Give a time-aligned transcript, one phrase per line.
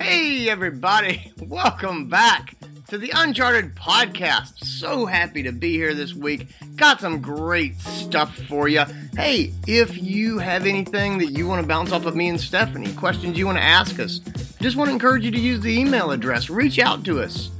[0.00, 2.54] Hey, everybody, welcome back
[2.88, 4.64] to the Uncharted Podcast.
[4.64, 6.48] So happy to be here this week.
[6.74, 8.82] Got some great stuff for you.
[9.14, 12.94] Hey, if you have anything that you want to bounce off of me and Stephanie,
[12.94, 14.20] questions you want to ask us,
[14.62, 16.48] just want to encourage you to use the email address.
[16.48, 17.50] Reach out to us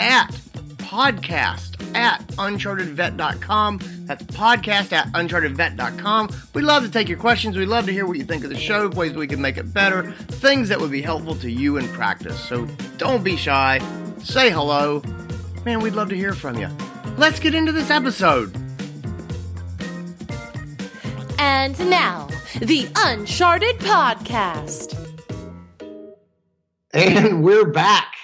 [0.00, 0.32] at
[0.78, 3.78] podcast at unchartedvet.com.
[4.06, 6.28] That's podcast at unchartedvet.com.
[6.54, 7.56] We'd love to take your questions.
[7.56, 9.72] We'd love to hear what you think of the show, ways we can make it
[9.72, 12.38] better, things that would be helpful to you in practice.
[12.38, 12.66] So
[12.98, 13.80] don't be shy.
[14.18, 15.02] Say hello.
[15.64, 16.68] Man, we'd love to hear from you.
[17.16, 18.54] Let's get into this episode.
[21.38, 22.28] And now,
[22.60, 25.00] the Uncharted Podcast.
[26.92, 28.14] And we're back.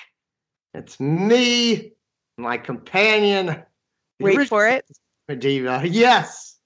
[0.75, 1.93] It's me,
[2.39, 3.63] my companion.
[4.21, 4.85] Wait for it.
[5.31, 5.83] Medina.
[5.85, 6.57] Yes.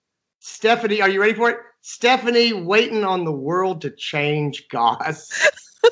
[0.41, 1.59] Stephanie, are you ready for it?
[1.83, 5.51] Stephanie waiting on the world to change Goss.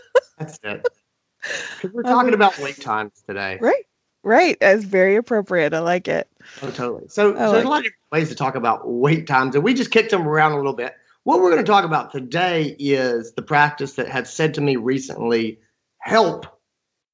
[0.39, 0.89] That's it.
[1.43, 3.59] Because we're talking about wait times today.
[3.61, 3.85] Right.
[4.25, 4.56] Right.
[4.61, 5.75] That's very appropriate.
[5.75, 6.31] I like it.
[6.62, 7.09] Oh, totally.
[7.09, 9.75] So, so there's a lot of different ways to talk about wait times, and we
[9.75, 10.95] just kicked them around a little bit.
[11.25, 14.77] What we're going to talk about today is the practice that had said to me
[14.77, 15.59] recently
[15.98, 16.47] help,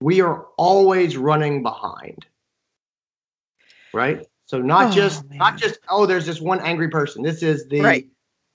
[0.00, 2.26] we are always running behind.
[3.92, 4.27] Right?
[4.48, 7.22] So not Oh, just not just oh there's this one angry person.
[7.22, 8.06] This is the Right.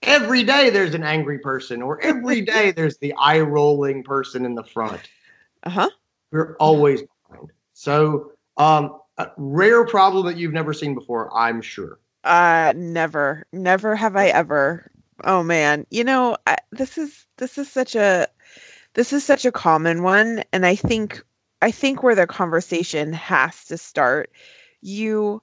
[0.04, 4.56] every day there's an angry person or every day there's the eye rolling person in
[4.56, 5.10] the front.
[5.64, 5.90] Uh huh.
[6.32, 7.52] We're always behind.
[7.74, 12.00] So um a rare problem that you've never seen before, I'm sure.
[12.24, 14.92] Uh, never, never have I ever.
[15.24, 18.28] Oh man, you know I, this is this is such a
[18.96, 21.24] this is such a common one, and I think
[21.62, 24.32] I think where the conversation has to start.
[24.82, 25.42] You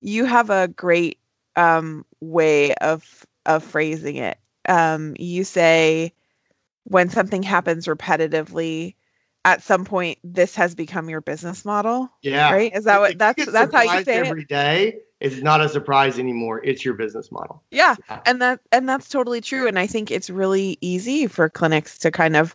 [0.00, 1.18] you have a great
[1.56, 4.38] um, way of of phrasing it.
[4.68, 6.12] Um, you say
[6.84, 8.94] when something happens repetitively,
[9.44, 12.52] at some point this has become your business model, Yeah.
[12.52, 12.74] right?
[12.74, 14.26] Is that If what that's that's how you say it?
[14.26, 14.98] every day.
[15.20, 16.60] It's not a surprise anymore.
[16.64, 17.62] It's your business model.
[17.72, 18.20] Yeah, Yeah.
[18.24, 19.66] and that and that's totally true.
[19.66, 22.54] And I think it's really easy for clinics to kind of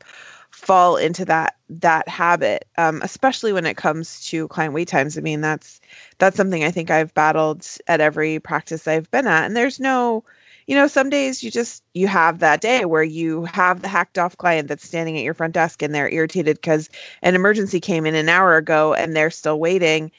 [0.53, 5.17] fall into that that habit, um, especially when it comes to client wait times.
[5.17, 5.81] I mean, that's
[6.19, 9.45] that's something I think I've battled at every practice I've been at.
[9.45, 10.23] And there's no,
[10.67, 14.19] you know, some days you just you have that day where you have the hacked
[14.19, 16.87] off client that's standing at your front desk and they're irritated because
[17.23, 20.11] an emergency came in an hour ago and they're still waiting,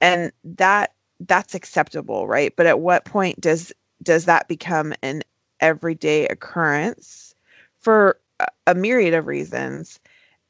[0.00, 2.54] and that that's acceptable, right?
[2.56, 5.22] But at what point does does that become an
[5.60, 7.34] everyday occurrence
[7.80, 8.18] for
[8.66, 10.00] a, myriad of reasons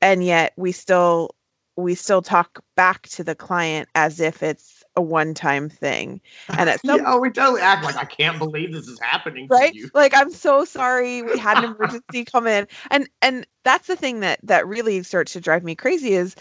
[0.00, 1.34] and yet we still
[1.76, 6.20] we still talk back to the client as if it's a one-time thing
[6.56, 9.72] and at some oh, we totally act like I can't believe this is happening right
[9.72, 9.90] to you.
[9.94, 14.20] like i'm so sorry we had an emergency come in and and that's the thing
[14.20, 16.34] that that really starts to drive me crazy is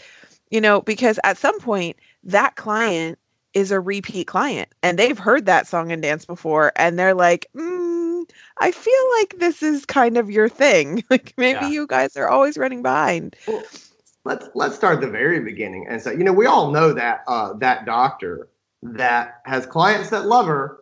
[0.50, 3.18] you know because at some point that client
[3.54, 7.46] is a repeat client and they've heard that song and dance before and they're like
[7.56, 8.09] mm,
[8.58, 11.68] i feel like this is kind of your thing like maybe Yeah.
[11.68, 13.36] you guys are always running behind.
[13.46, 13.62] Well,
[14.24, 17.22] let's let's start at the very beginning and so you know we all know that
[17.26, 18.48] uh, that doctor
[18.82, 20.78] that has clients that love her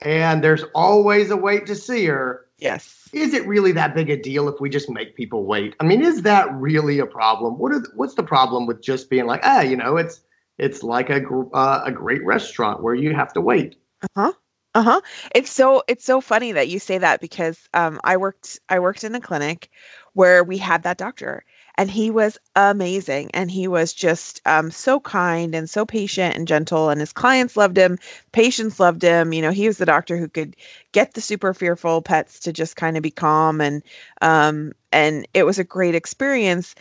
[0.00, 2.46] and there's always a wait to see her.
[2.58, 3.08] Yes.
[3.12, 5.74] Is it really that big a deal if we just make people wait?
[5.80, 7.58] I mean is that really a problem?
[7.58, 10.20] What are the, what's the problem with just being like ah you know it's
[10.58, 13.76] it's like a gr- uh, a great restaurant where you have to wait.
[14.02, 14.32] Uh-huh.
[14.74, 15.00] Uh-huh.
[15.34, 19.04] It's so it's so funny that you say that because um I worked I worked
[19.04, 19.70] in a clinic
[20.14, 21.44] where we had that doctor
[21.76, 26.48] and he was amazing and he was just um so kind and so patient and
[26.48, 27.98] gentle and his clients loved him,
[28.32, 29.32] patients loved him.
[29.32, 30.56] You know, he was the doctor who could
[30.90, 33.80] get the super fearful pets to just kind of be calm and
[34.22, 36.74] um and it was a great experience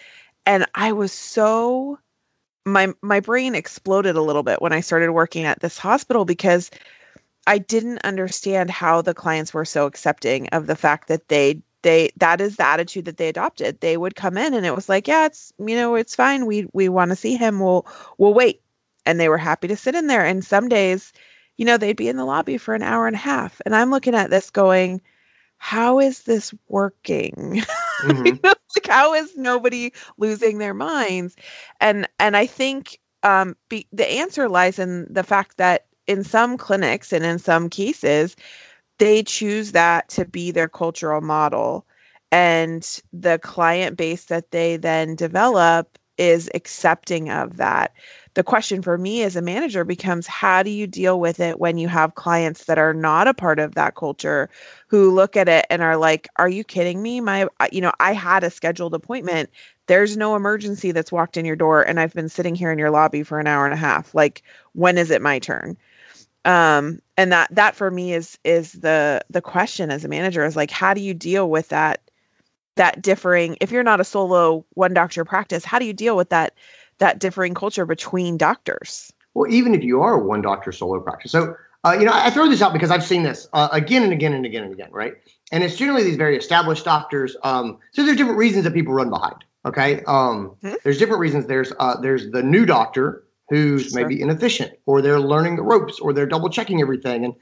[0.46, 2.00] and I was so
[2.66, 6.72] my my brain exploded a little bit when I started working at this hospital because
[7.48, 12.12] I didn't understand how the clients were so accepting of the fact that they they
[12.18, 13.82] that is the attitude that they adopted.
[13.82, 16.46] They would come in and it was like, yeah, it's you know, it's fine.
[16.46, 17.60] We we want to see him.
[17.60, 17.86] We'll
[18.18, 18.62] we'll wait.
[19.06, 20.26] And they were happy to sit in there.
[20.26, 21.12] And some days,
[21.58, 23.62] you know, they'd be in the lobby for an hour and a half.
[23.66, 25.02] And I'm looking at this going,
[25.58, 27.64] how is this working?
[28.02, 28.26] Mhm.
[28.26, 31.36] you know, like how is nobody losing their minds
[31.80, 36.58] and and i think um be, the answer lies in the fact that in some
[36.58, 38.36] clinics and in some cases
[39.00, 41.86] they choose that to be their cultural model
[42.32, 47.94] and the client base that they then develop is accepting of that
[48.36, 51.80] the question for me as a manager becomes how do you deal with it when
[51.80, 54.48] you have clients that are not a part of that culture
[54.88, 58.14] who look at it and are like are you kidding me my you know i
[58.14, 59.50] had a scheduled appointment
[59.88, 62.92] there's no emergency that's walked in your door and I've been sitting here in your
[62.92, 64.16] lobby for an hour and a half.
[64.16, 65.78] Like when is it my turn?
[66.46, 70.56] Um and that that for me is is the the question as a manager is
[70.56, 72.02] like how do you deal with that
[72.76, 76.30] that differing if you're not a solo one doctor practice, how do you deal with
[76.30, 76.56] that
[77.00, 79.12] that differing culture between doctors?
[79.34, 81.32] Well, even if you are a one doctor solo practice.
[81.32, 81.56] So
[81.86, 84.34] uh, you know, I throw this out because I've seen this uh, again and again
[84.34, 85.16] and again and again, right?
[85.52, 87.36] And it's generally these very established doctors.
[87.44, 89.44] Um, so there's different reasons that people run behind.
[89.66, 90.76] Okay, um, mm-hmm.
[90.84, 91.48] there's different reasons.
[91.48, 94.02] There's uh, there's the new doctor who's sure.
[94.02, 97.34] maybe inefficient, or they're learning the ropes, or they're double checking everything, and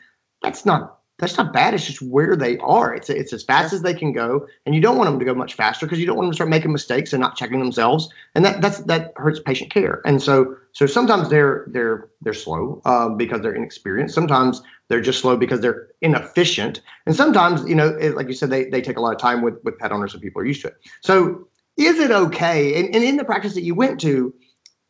[0.42, 1.76] that's not that's not bad.
[1.76, 2.96] It's just where they are.
[2.96, 5.36] It's it's as fast as they can go, and you don't want them to go
[5.36, 8.10] much faster because you don't want them to start making mistakes and not checking themselves,
[8.34, 10.02] and that that's that hurts patient care.
[10.04, 14.16] And so so sometimes they're they're they're slow um, because they're inexperienced.
[14.16, 18.50] Sometimes they're just slow because they're inefficient, and sometimes you know, it, like you said,
[18.50, 20.64] they they take a lot of time with with pet owners and people are used
[20.64, 20.78] to it.
[21.02, 21.48] So
[21.78, 22.80] is it okay?
[22.80, 24.34] And, and in the practice that you went to,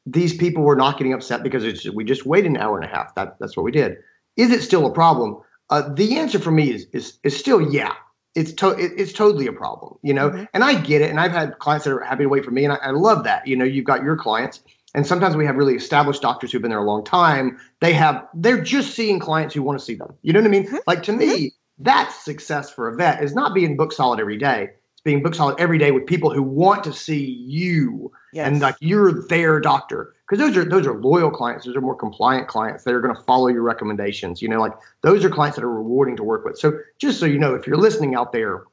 [0.05, 2.93] these people were not getting upset because it's we just waited an hour and a
[2.93, 3.13] half.
[3.15, 3.97] That that's what we did.
[4.37, 5.37] Is it still a problem?
[5.69, 7.93] Uh, the answer for me is is is still yeah.
[8.33, 10.29] It's to, it, it's totally a problem, you know.
[10.29, 10.45] Mm-hmm.
[10.53, 11.09] And I get it.
[11.09, 13.25] And I've had clients that are happy to wait for me, and I, I love
[13.25, 13.45] that.
[13.45, 14.61] You know, you've got your clients,
[14.95, 17.59] and sometimes we have really established doctors who've been there a long time.
[17.81, 20.13] They have they're just seeing clients who want to see them.
[20.21, 20.65] You know what I mean?
[20.65, 20.77] Mm-hmm.
[20.87, 21.83] Like to me, mm-hmm.
[21.83, 24.69] that's success for a vet is not being book solid every day.
[25.03, 28.47] Being book solid every day with people who want to see you yes.
[28.47, 31.65] and like you're their doctor because those are those are loyal clients.
[31.65, 34.41] Those are more compliant clients that are going to follow your recommendations.
[34.41, 36.57] You know, like those are clients that are rewarding to work with.
[36.57, 38.63] So just so you know, if you're listening out there,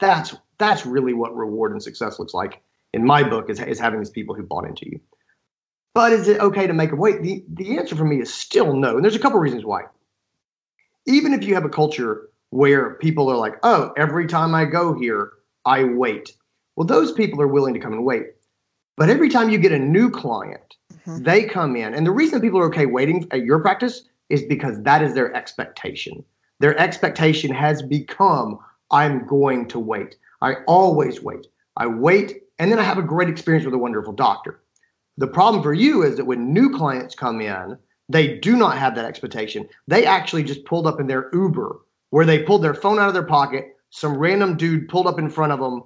[0.00, 2.62] that's that's really what reward and success looks like
[2.92, 5.00] in my book is, is having these people who bought into you.
[5.94, 7.22] But is it okay to make them wait?
[7.22, 8.96] The the answer for me is still no.
[8.96, 9.82] And there's a couple reasons why.
[11.06, 14.98] Even if you have a culture where people are like, oh, every time I go
[14.98, 15.32] here,
[15.64, 16.32] I wait.
[16.76, 18.26] Well, those people are willing to come and wait.
[18.96, 21.22] But every time you get a new client, mm-hmm.
[21.22, 21.94] they come in.
[21.94, 25.34] And the reason people are okay waiting at your practice is because that is their
[25.34, 26.24] expectation.
[26.60, 28.58] Their expectation has become
[28.90, 30.16] I'm going to wait.
[30.40, 31.46] I always wait.
[31.76, 34.60] I wait, and then I have a great experience with a wonderful doctor.
[35.16, 37.76] The problem for you is that when new clients come in,
[38.08, 39.68] they do not have that expectation.
[39.86, 41.80] They actually just pulled up in their Uber
[42.10, 43.76] where they pulled their phone out of their pocket.
[43.90, 45.84] Some random dude pulled up in front of them.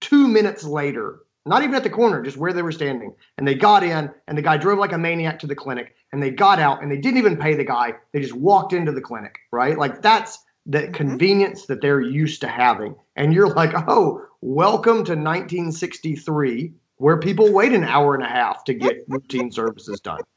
[0.00, 3.14] Two minutes later, not even at the corner, just where they were standing.
[3.38, 6.22] And they got in, and the guy drove like a maniac to the clinic, and
[6.22, 7.94] they got out, and they didn't even pay the guy.
[8.12, 9.78] They just walked into the clinic, right?
[9.78, 10.92] Like that's the mm-hmm.
[10.92, 12.94] convenience that they're used to having.
[13.16, 18.64] And you're like, oh, welcome to 1963, where people wait an hour and a half
[18.64, 20.20] to get routine services done.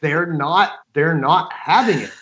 [0.00, 2.12] They're not, they're not having it.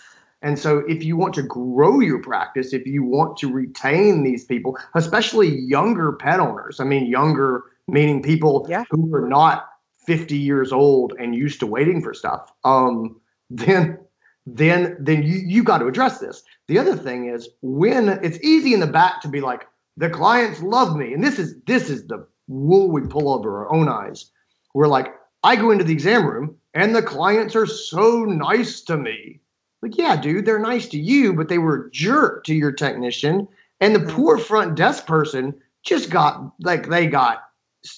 [0.45, 4.45] And so, if you want to grow your practice, if you want to retain these
[4.45, 8.83] people, especially younger pet owners, I mean, younger meaning people yeah.
[8.91, 9.67] who are not
[10.05, 13.19] 50 years old and used to waiting for stuff, um,
[13.49, 13.97] then
[14.45, 16.43] then then you you got to address this.
[16.67, 20.61] The other thing is when it's easy in the back to be like the clients
[20.61, 24.29] love me, and this is this is the wool we pull over our own eyes.
[24.75, 25.07] We're like,
[25.43, 29.39] I go into the exam room and the clients are so nice to me.
[29.85, 33.47] Like, yeah, dude, they're nice to you, but they were a jerk to your technician.
[33.79, 34.15] And the mm-hmm.
[34.15, 35.53] poor front desk person
[35.83, 37.43] just got like they got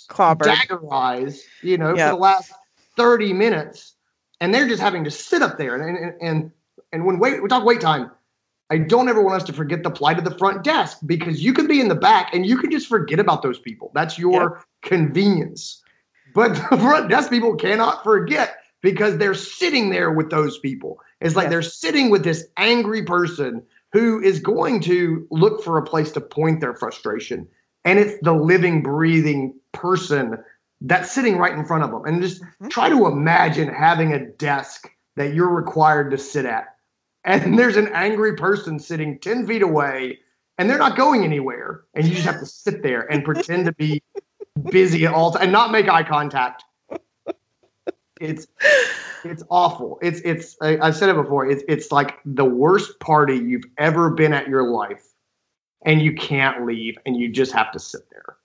[0.10, 0.44] Clobbered.
[0.44, 0.82] dagger
[1.64, 2.10] you know, yep.
[2.10, 2.52] for the last
[2.98, 3.94] 30 minutes.
[4.42, 5.76] And they're just having to sit up there.
[5.76, 6.52] And and and,
[6.92, 8.12] and when wait we talk wait time,
[8.70, 11.54] I don't ever want us to forget the plight of the front desk because you
[11.54, 13.92] can be in the back and you can just forget about those people.
[13.96, 14.66] That's your yep.
[14.82, 15.82] convenience.
[16.36, 21.00] But the front desk people cannot forget because they're sitting there with those people.
[21.22, 25.86] It's like they're sitting with this angry person who is going to look for a
[25.86, 27.48] place to point their frustration.
[27.86, 30.38] And it's the living, breathing person
[30.82, 32.04] that's sitting right in front of them.
[32.06, 32.68] And just mm-hmm.
[32.68, 36.76] try to imagine having a desk that you're required to sit at.
[37.24, 40.20] And there's an angry person sitting 10 feet away
[40.58, 41.84] and they're not going anywhere.
[41.94, 44.02] And you just have to sit there and pretend to be
[44.72, 46.64] busy at all times and not make eye contact
[48.20, 48.48] it's
[49.24, 50.00] it's awful.
[50.02, 51.50] It's it's I, have said it before.
[51.50, 55.14] It's it's like the worst party you've ever been at your life,
[55.86, 58.38] and you can't leave, and you just have to sit there.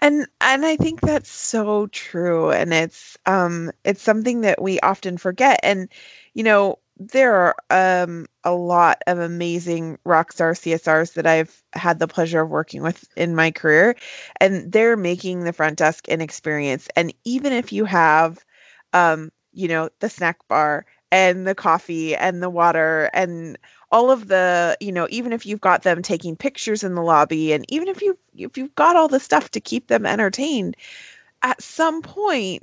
[0.00, 5.16] And and I think that's so true, and it's um it's something that we often
[5.16, 5.58] forget.
[5.62, 5.88] And
[6.34, 11.98] you know there are um a lot of amazing rock star CSRs that I've had
[11.98, 13.96] the pleasure of working with in my career,
[14.40, 16.88] and they're making the front desk an experience.
[16.96, 18.44] And even if you have
[18.92, 23.56] um, you know, the snack bar and the coffee and the water and
[23.92, 27.52] all of the you know even if you've got them taking pictures in the lobby
[27.52, 30.76] and even if you if you've got all the stuff to keep them entertained
[31.42, 32.62] at some point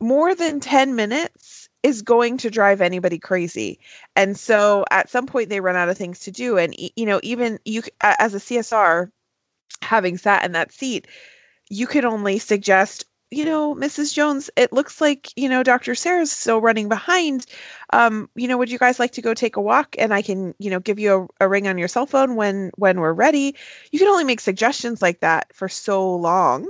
[0.00, 3.78] more than 10 minutes is going to drive anybody crazy.
[4.16, 6.58] And so at some point they run out of things to do.
[6.58, 9.10] And you know even you as a csr
[9.82, 11.06] having sat in that seat
[11.70, 14.12] you can only suggest you know, Mrs.
[14.12, 15.94] Jones, it looks like, you know, Dr.
[15.94, 17.46] Sarah's still running behind.
[17.92, 20.54] Um, you know, would you guys like to go take a walk and I can,
[20.58, 23.54] you know, give you a, a, ring on your cell phone when when we're ready?
[23.92, 26.68] You can only make suggestions like that for so long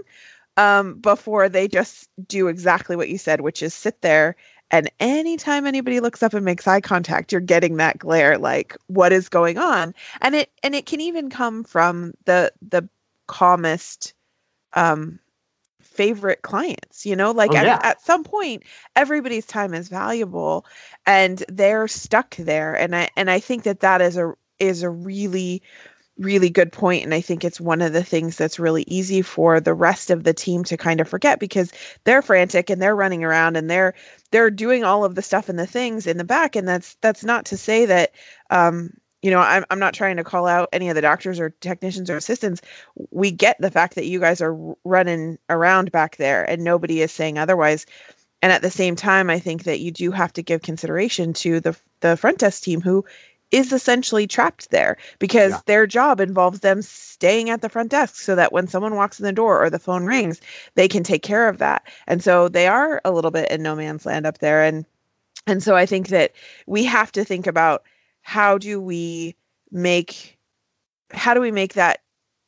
[0.58, 4.36] um, before they just do exactly what you said, which is sit there
[4.70, 9.12] and anytime anybody looks up and makes eye contact, you're getting that glare like what
[9.12, 9.94] is going on?
[10.20, 12.88] And it and it can even come from the the
[13.26, 14.14] calmest
[14.74, 15.18] um
[16.00, 17.74] favorite clients you know like oh, yeah.
[17.74, 18.62] at, at some point
[18.96, 20.64] everybody's time is valuable
[21.04, 24.88] and they're stuck there and i and i think that that is a is a
[24.88, 25.62] really
[26.16, 29.60] really good point and i think it's one of the things that's really easy for
[29.60, 31.70] the rest of the team to kind of forget because
[32.04, 33.92] they're frantic and they're running around and they're
[34.30, 37.24] they're doing all of the stuff and the things in the back and that's that's
[37.24, 38.12] not to say that
[38.48, 38.90] um
[39.22, 42.08] you know, I'm, I'm not trying to call out any of the doctors or technicians
[42.08, 42.62] or assistants.
[43.10, 47.12] We get the fact that you guys are running around back there and nobody is
[47.12, 47.86] saying otherwise.
[48.42, 51.60] And at the same time, I think that you do have to give consideration to
[51.60, 53.04] the the front desk team who
[53.50, 55.60] is essentially trapped there because yeah.
[55.66, 59.26] their job involves them staying at the front desk so that when someone walks in
[59.26, 60.40] the door or the phone rings,
[60.76, 61.82] they can take care of that.
[62.06, 64.62] And so they are a little bit in no man's land up there.
[64.62, 64.86] And
[65.46, 66.32] and so I think that
[66.66, 67.82] we have to think about
[68.30, 69.34] how do we
[69.72, 70.38] make
[71.10, 71.98] how do we make that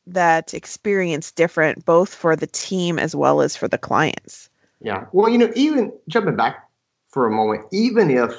[0.06, 4.48] that experience different both for the team as well as for the clients?
[4.80, 5.06] Yeah.
[5.12, 6.68] Well you know even jumping back
[7.08, 8.32] for a moment even if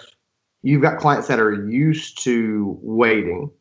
[0.62, 3.52] you've got clients that are used to waiting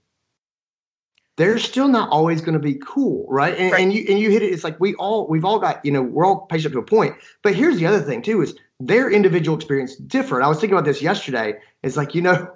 [1.37, 3.59] they're still not always going to be cool right?
[3.59, 3.83] And, right.
[3.83, 6.03] and you and you hit it it's like we all we've all got you know
[6.03, 7.17] we're all patient to a point.
[7.43, 10.45] But here's the other thing too is their individual experience different.
[10.45, 11.55] I was thinking about this yesterday.
[11.83, 12.49] It's like you know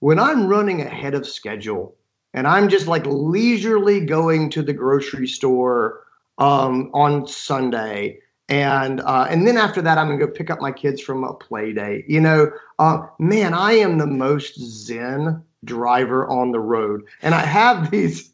[0.00, 1.96] when I'm running ahead of schedule
[2.34, 6.04] and I'm just like leisurely going to the grocery store
[6.38, 10.70] um, on Sunday, and uh, and then after that, I'm gonna go pick up my
[10.70, 12.04] kids from a play day.
[12.06, 17.40] You know, uh, man, I am the most zen driver on the road, and I
[17.40, 18.32] have these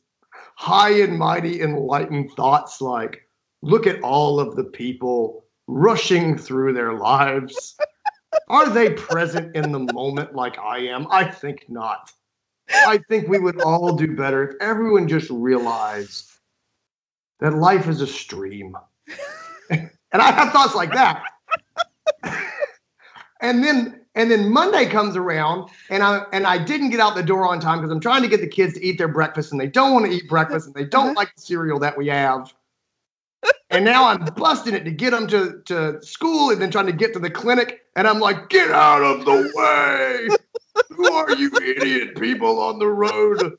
[0.57, 3.29] high and mighty enlightened thoughts like,
[3.63, 7.77] look at all of the people rushing through their lives.
[8.49, 11.07] Are they present in the moment like I am?
[11.11, 12.11] I think not.
[12.71, 16.31] I think we would all do better if everyone just realized
[17.41, 18.77] that life is a stream.
[19.71, 21.25] and I have thoughts like that.
[23.41, 27.23] and then and then Monday comes around and I and I didn't get out the
[27.23, 29.61] door on time because I'm trying to get the kids to eat their breakfast and
[29.61, 31.15] they don't want to eat breakfast and they don't uh-huh.
[31.17, 32.53] like the cereal that we have
[33.73, 36.93] and now I'm busting it to get them to, to school and then trying to
[36.93, 37.81] get to the clinic.
[37.97, 40.29] And I'm like, get out of the way.
[40.91, 43.57] Who are you idiot people on the road?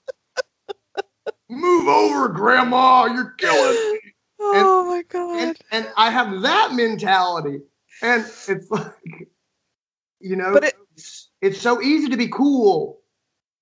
[1.50, 3.05] Move over, grandma.
[3.05, 4.00] You're killing me.
[4.39, 5.41] Oh and, my God.
[5.41, 7.60] And, and I have that mentality.
[8.01, 9.29] And it's like,
[10.20, 13.00] you know, but it, it's, it's so easy to be cool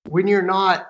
[0.08, 0.88] when you're not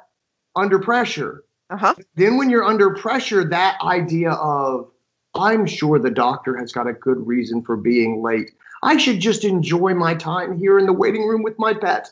[0.55, 1.45] under pressure.
[1.71, 1.95] Uh-huh.
[2.15, 4.92] Then when you're under pressure, that idea of
[5.35, 8.53] I'm sure the doctor has got a good reason for being late.
[8.83, 12.11] I should just enjoy my time here in the waiting room with my pet.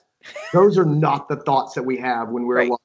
[0.53, 2.71] Those are not the thoughts that we have when we're right.
[2.71, 2.81] like,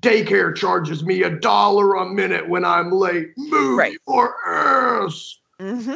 [0.00, 3.28] daycare charges me a dollar a minute when I'm late.
[3.36, 3.96] Move right.
[4.06, 5.38] or else.
[5.60, 5.94] Mm-hmm.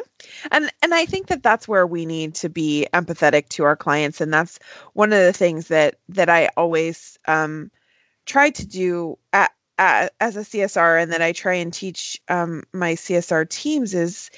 [0.50, 4.20] And and I think that that's where we need to be empathetic to our clients,
[4.20, 4.58] and that's
[4.94, 7.70] one of the things that that I always um,
[8.24, 12.94] try to do at as a CSR and that I try and teach um, my
[12.94, 14.30] CSR teams is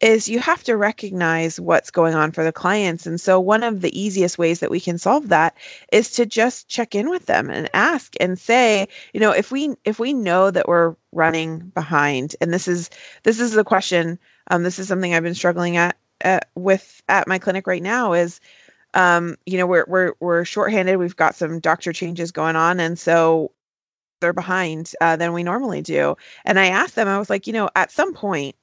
[0.00, 3.06] is you have to recognize what's going on for the clients.
[3.06, 5.56] And so one of the easiest ways that we can solve that
[5.92, 9.74] is to just check in with them and ask and say, you know, if we
[9.84, 12.90] if we know that we're running behind, and this is
[13.22, 14.18] this is the question,
[14.50, 18.12] um, this is something I've been struggling at, at with at my clinic right now
[18.12, 18.40] is
[18.94, 20.98] um, you know, we're we're we're shorthanded.
[20.98, 23.50] We've got some doctor changes going on, and so
[24.24, 26.16] they're behind uh, than we normally do.
[26.46, 28.56] And I asked them, I was like, you know, at some point,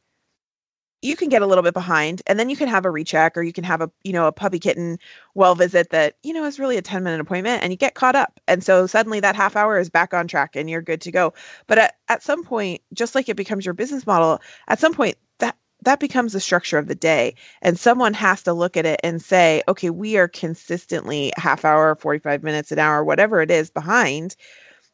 [1.02, 3.42] you can get a little bit behind and then you can have a recheck or
[3.42, 4.98] you can have a you know a puppy kitten
[5.34, 8.16] well visit that you know is really a 10 minute appointment and you get caught
[8.16, 11.12] up and so suddenly that half hour is back on track and you're good to
[11.12, 11.34] go
[11.68, 15.16] but at, at some point just like it becomes your business model at some point
[15.40, 19.00] that that becomes the structure of the day and someone has to look at it
[19.04, 23.72] and say okay we are consistently half hour 45 minutes an hour whatever it is
[23.72, 24.36] behind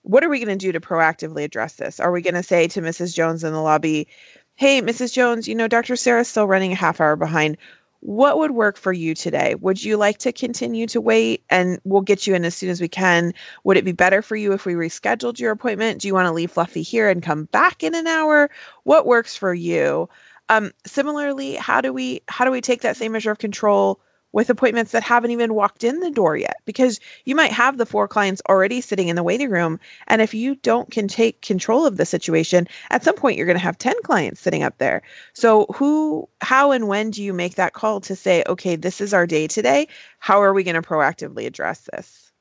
[0.08, 2.68] what are we going to do to proactively address this are we going to say
[2.68, 4.08] to mrs jones in the lobby
[4.56, 7.58] hey mrs jones you know dr sarah's still running a half hour behind
[8.02, 9.56] what would work for you today?
[9.56, 12.80] Would you like to continue to wait and we'll get you in as soon as
[12.80, 13.34] we can?
[13.64, 16.02] Would it be better for you if we rescheduled your appointment?
[16.02, 18.50] Do you want to leave Fluffy here and come back in an hour?
[18.84, 20.10] What works for you?
[20.50, 24.00] Um, similarly, how do we how do we take that same measure of control
[24.38, 27.88] with appointments that haven't even walked in the door yet because you might have the
[27.88, 31.88] four clients already sitting in the waiting room and if you don't can take control
[31.88, 35.01] of the situation at some point you're going to have 10 clients sitting up there.
[35.34, 39.12] So who how and when do you make that call to say okay this is
[39.12, 39.88] our day today.
[40.20, 42.32] How are we going to proactively address this?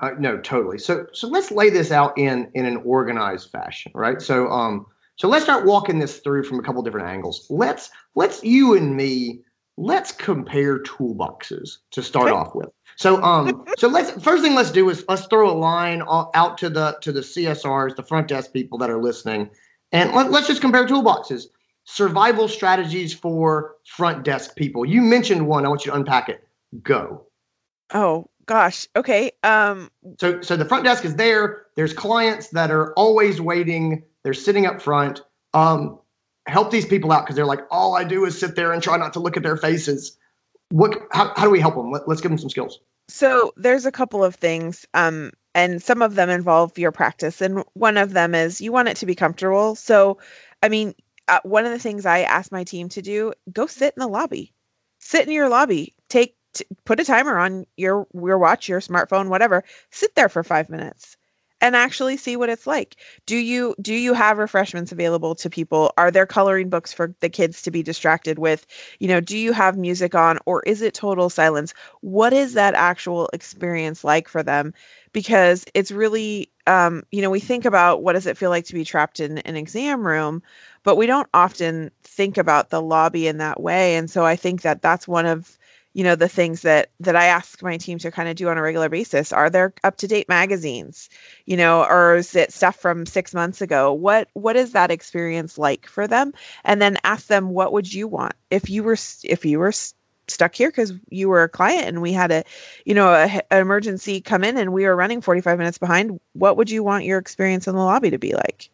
[0.00, 0.78] Uh, no totally.
[0.78, 4.22] So so let's lay this out in in an organized fashion right?
[4.22, 7.48] So um so let's start walking this through from a couple different angles.
[7.50, 9.42] Let's let's you and me
[9.76, 12.68] let's compare toolboxes to start off with.
[12.96, 16.02] So um so let's first thing let's do is let's throw a line
[16.34, 19.50] out to the to the CSRs, the front desk people that are listening,
[19.92, 21.46] and let, let's just compare toolboxes.
[21.84, 24.84] Survival strategies for front desk people.
[24.84, 25.64] You mentioned one.
[25.64, 26.46] I want you to unpack it.
[26.82, 27.26] Go.
[27.94, 28.88] Oh gosh.
[28.96, 29.30] Okay.
[29.42, 29.90] Um.
[30.20, 31.66] So so the front desk is there.
[31.76, 34.02] There's clients that are always waiting.
[34.24, 35.20] They're sitting up front.
[35.54, 36.00] Um,
[36.46, 38.96] help these people out because they're like, all I do is sit there and try
[38.96, 40.16] not to look at their faces.
[40.70, 40.98] What?
[41.12, 41.90] How, how do we help them?
[41.90, 42.80] Let, us give them some skills.
[43.08, 47.62] So there's a couple of things, um, and some of them involve your practice, and
[47.74, 49.76] one of them is you want it to be comfortable.
[49.76, 50.18] So,
[50.62, 50.94] I mean,
[51.28, 54.08] uh, one of the things I ask my team to do: go sit in the
[54.08, 54.52] lobby,
[54.98, 59.28] sit in your lobby, take t- put a timer on your your watch, your smartphone,
[59.28, 59.62] whatever.
[59.90, 61.16] Sit there for five minutes
[61.60, 62.96] and actually see what it's like.
[63.26, 65.92] Do you do you have refreshments available to people?
[65.96, 68.66] Are there coloring books for the kids to be distracted with?
[69.00, 71.72] You know, do you have music on or is it total silence?
[72.02, 74.74] What is that actual experience like for them?
[75.12, 78.74] Because it's really um, you know, we think about what does it feel like to
[78.74, 80.42] be trapped in an exam room,
[80.82, 83.94] but we don't often think about the lobby in that way.
[83.96, 85.58] And so I think that that's one of
[85.96, 88.58] you know the things that that i ask my team to kind of do on
[88.58, 89.32] a regular basis.
[89.32, 91.08] Are there up to date magazines?
[91.46, 93.94] You know or is it stuff from six months ago?
[93.94, 96.34] What what is that experience like for them?
[96.64, 98.34] And then ask them what would you want?
[98.50, 99.72] If you were if you were
[100.28, 102.44] stuck here because you were a client and we had a
[102.84, 106.58] you know a, an emergency come in and we were running 45 minutes behind what
[106.58, 108.68] would you want your experience in the lobby to be like?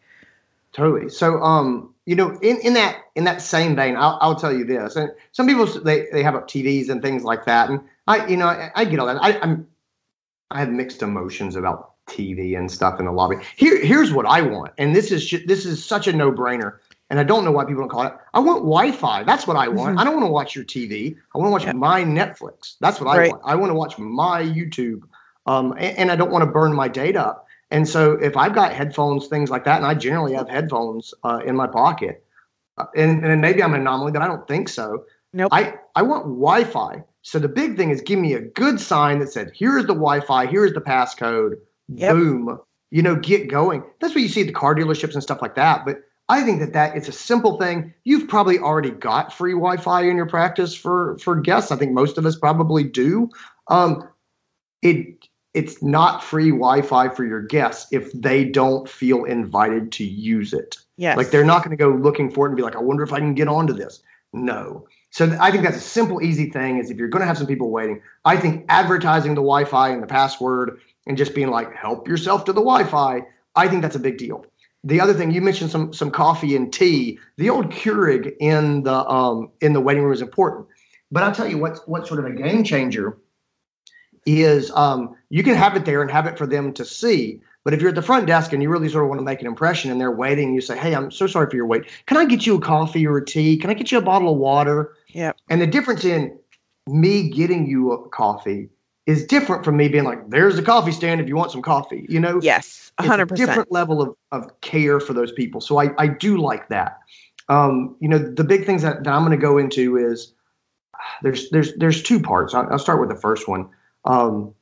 [0.73, 1.07] Totally.
[1.07, 4.65] So um you know, in, in that in that same vein, I'll, I'll tell you
[4.65, 4.95] this.
[4.95, 8.37] And some people they, they have up TVs and things like that, and I you
[8.37, 9.23] know I, I get all that.
[9.23, 9.67] I, I'm
[10.51, 13.37] I have mixed emotions about TV and stuff in the lobby.
[13.55, 16.79] Here here's what I want, and this is this is such a no brainer.
[17.09, 18.13] And I don't know why people don't call it.
[18.33, 19.23] I want Wi-Fi.
[19.23, 19.91] That's what I want.
[19.91, 19.99] Mm-hmm.
[19.99, 21.15] I don't want to watch your TV.
[21.35, 21.73] I want to watch yeah.
[21.73, 22.75] my Netflix.
[22.79, 23.41] That's what I want.
[23.45, 25.03] I want to watch my YouTube.
[25.45, 27.35] Um, and, and I don't want to burn my data
[27.73, 31.41] and so if I've got headphones, things like that, and I generally have headphones uh,
[31.45, 32.23] in my pocket,
[32.77, 35.03] uh, and, and maybe I'm an anomaly, but I don't think so.
[35.33, 35.49] Nope.
[35.51, 37.03] I, I want Wi-Fi.
[37.23, 40.45] So the big thing is give me a good sign that said, here's the Wi-Fi,
[40.45, 41.55] here's the passcode,
[41.87, 42.11] yep.
[42.11, 42.59] boom,
[42.91, 43.83] you know, get going.
[43.99, 45.83] That's what you see at the car dealerships and stuff like that.
[45.83, 45.97] But
[46.29, 47.93] I think that that it's a simple thing.
[48.03, 51.71] You've probably already got free Wi-Fi in your practice for for guests.
[51.71, 53.29] I think most of us probably do.
[53.67, 54.07] Um,
[54.83, 60.53] it it's not free Wi-Fi for your guests if they don't feel invited to use
[60.53, 60.77] it.
[60.97, 61.17] Yes.
[61.17, 63.13] Like they're not going to go looking for it and be like, I wonder if
[63.13, 64.01] I can get onto this.
[64.31, 64.87] No.
[65.11, 66.79] So I think that's a simple, easy thing.
[66.79, 70.01] Is if you're going to have some people waiting, I think advertising the Wi-Fi and
[70.01, 73.21] the password and just being like, help yourself to the Wi-Fi.
[73.55, 74.45] I think that's a big deal.
[74.83, 77.19] The other thing you mentioned some some coffee and tea.
[77.37, 80.67] The old Keurig in the um, in the waiting room is important.
[81.11, 83.17] But I'll tell you what what sort of a game changer
[84.25, 87.41] is um, you can have it there and have it for them to see.
[87.63, 89.39] But if you're at the front desk and you really sort of want to make
[89.39, 91.85] an impression and they're waiting, you say, Hey, I'm so sorry for your wait.
[92.07, 93.57] Can I get you a coffee or a tea?
[93.57, 94.93] Can I get you a bottle of water?
[95.07, 95.31] Yeah.
[95.49, 96.37] And the difference in
[96.87, 98.69] me getting you a coffee
[99.05, 102.05] is different from me being like, there's a coffee stand if you want some coffee,
[102.09, 102.39] you know?
[102.41, 103.31] Yes, 100%.
[103.31, 105.59] It's a different level of, of care for those people.
[105.61, 106.99] So I, I do like that.
[107.49, 110.33] Um, you know, the big things that, that I'm going to go into is
[111.21, 112.53] there's, there's, there's two parts.
[112.53, 113.69] I'll, I'll start with the first one
[114.05, 114.53] um,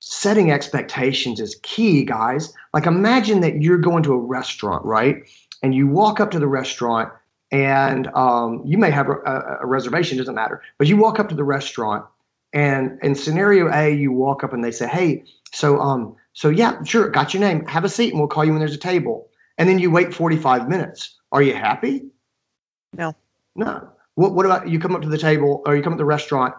[0.00, 2.52] setting expectations is key, guys.
[2.74, 5.22] Like imagine that you're going to a restaurant, right?
[5.62, 7.12] And you walk up to the restaurant
[7.52, 10.62] and um, you may have a, a, reservation, doesn't matter.
[10.78, 12.04] But you walk up to the restaurant
[12.52, 16.82] and in scenario A, you walk up and they say, hey, so um, so yeah,
[16.82, 17.64] sure, got your name.
[17.66, 19.28] Have a seat and we'll call you when there's a table.
[19.58, 21.16] And then you wait 45 minutes.
[21.30, 22.02] Are you happy?
[22.94, 23.14] No.
[23.54, 23.88] No.
[24.14, 26.54] What what about you come up to the table or you come to the restaurant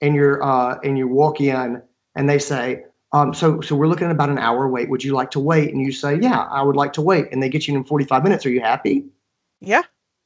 [0.00, 1.82] and you're uh and you walk in
[2.14, 4.90] and they say, um, so so we're looking at about an hour wait.
[4.90, 5.72] Would you like to wait?
[5.72, 7.26] And you say, Yeah, I would like to wait.
[7.30, 8.44] And they get you in 45 minutes.
[8.44, 9.04] Are you happy?
[9.60, 9.82] Yeah.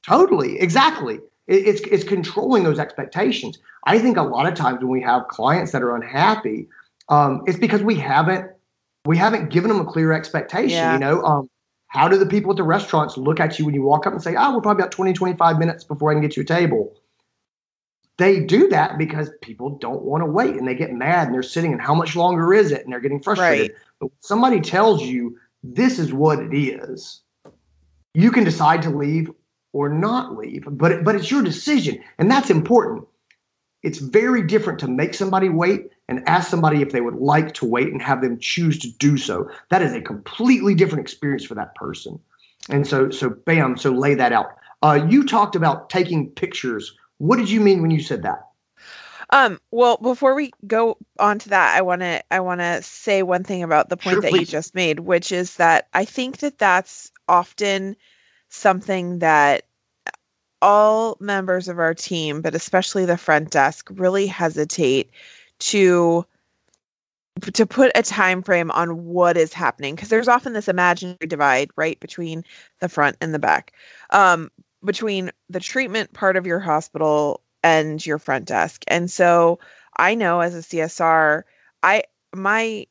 [0.06, 0.58] Totally.
[0.58, 1.16] Exactly.
[1.46, 3.58] It, it's it's controlling those expectations.
[3.84, 6.68] I think a lot of times when we have clients that are unhappy,
[7.08, 8.50] um, it's because we haven't
[9.04, 10.70] we haven't given them a clear expectation.
[10.70, 10.94] Yeah.
[10.94, 11.50] You know, um,
[11.88, 14.22] how do the people at the restaurants look at you when you walk up and
[14.22, 16.94] say, oh, we're probably about 20, 25 minutes before I can get you a table?
[18.18, 21.42] They do that because people don't want to wait and they get mad and they're
[21.42, 22.82] sitting and how much longer is it?
[22.84, 23.70] And they're getting frustrated.
[23.70, 23.80] Right.
[24.00, 27.22] But somebody tells you this is what it is,
[28.14, 29.30] you can decide to leave
[29.72, 32.02] or not leave, but, but it's your decision.
[32.18, 33.06] And that's important.
[33.82, 37.66] It's very different to make somebody wait and ask somebody if they would like to
[37.66, 39.48] wait and have them choose to do so.
[39.70, 42.18] That is a completely different experience for that person.
[42.68, 44.56] And so, so bam, so lay that out.
[44.82, 46.96] Uh, you talked about taking pictures.
[47.18, 48.40] What did you mean when you said that?
[49.30, 53.22] Um, well, before we go on to that, I want to I want to say
[53.22, 56.38] one thing about the point Sure, that you just made, which is that I think
[56.38, 57.96] that that's often
[58.48, 59.64] something that
[60.62, 65.10] all members of our team, but especially the front desk, really hesitate
[65.60, 66.24] to
[67.54, 71.70] to put a time frame on what is happening because there's often this imaginary divide
[71.76, 72.42] right between
[72.80, 73.72] the front and the back
[74.10, 74.50] um,
[74.84, 79.58] between the treatment part of your hospital and your front desk and so
[79.96, 81.42] i know as a csr
[81.82, 82.02] i
[82.34, 82.86] my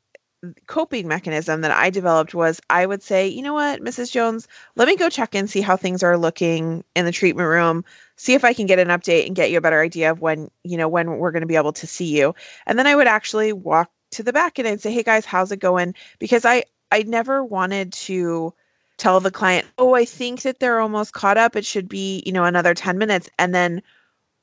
[0.67, 4.88] coping mechanism that i developed was i would say you know what mrs jones let
[4.88, 7.84] me go check and see how things are looking in the treatment room
[8.17, 10.50] see if i can get an update and get you a better idea of when
[10.63, 13.08] you know when we're going to be able to see you and then i would
[13.08, 16.63] actually walk to the back and I'd say, "Hey guys, how's it going?" Because I
[16.91, 18.54] I never wanted to
[18.98, 21.56] tell the client, "Oh, I think that they're almost caught up.
[21.56, 23.82] It should be, you know, another 10 minutes." And then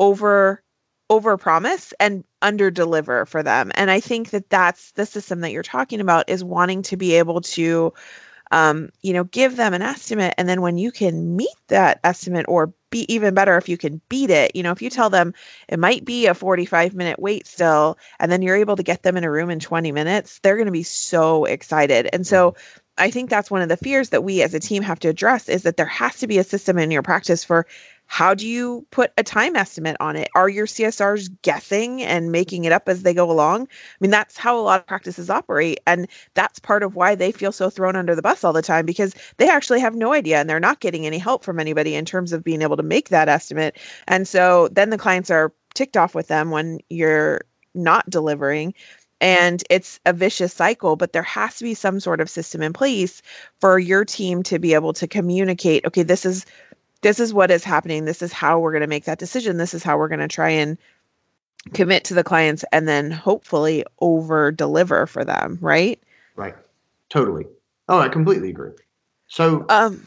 [0.01, 0.63] over
[1.11, 3.71] over promise and under deliver for them.
[3.75, 7.15] And I think that that's the system that you're talking about is wanting to be
[7.15, 7.93] able to
[8.53, 12.47] um, you know, give them an estimate and then when you can meet that estimate
[12.49, 15.35] or be even better if you can beat it, you know, if you tell them
[15.69, 19.17] it might be a 45 minute wait still and then you're able to get them
[19.17, 22.09] in a room in 20 minutes, they're going to be so excited.
[22.13, 22.55] And so
[22.97, 25.49] I think that's one of the fears that we as a team have to address
[25.49, 27.67] is that there has to be a system in your practice for
[28.07, 30.29] how do you put a time estimate on it?
[30.35, 33.63] Are your CSRs guessing and making it up as they go along?
[33.63, 35.81] I mean, that's how a lot of practices operate.
[35.87, 38.85] And that's part of why they feel so thrown under the bus all the time
[38.87, 42.05] because they actually have no idea and they're not getting any help from anybody in
[42.05, 43.77] terms of being able to make that estimate.
[44.07, 47.41] And so then the clients are ticked off with them when you're
[47.75, 48.75] not delivering
[49.25, 52.73] and it's a vicious cycle but there has to be some sort of system in
[52.73, 53.23] place
[53.61, 56.47] for your team to be able to communicate okay this is
[57.01, 59.75] this is what is happening this is how we're going to make that decision this
[59.75, 60.79] is how we're going to try and
[61.73, 66.01] commit to the clients and then hopefully over deliver for them right
[66.37, 66.55] Right.
[67.11, 67.47] Totally.
[67.89, 68.73] Oh, I completely agree.
[69.29, 70.05] So, um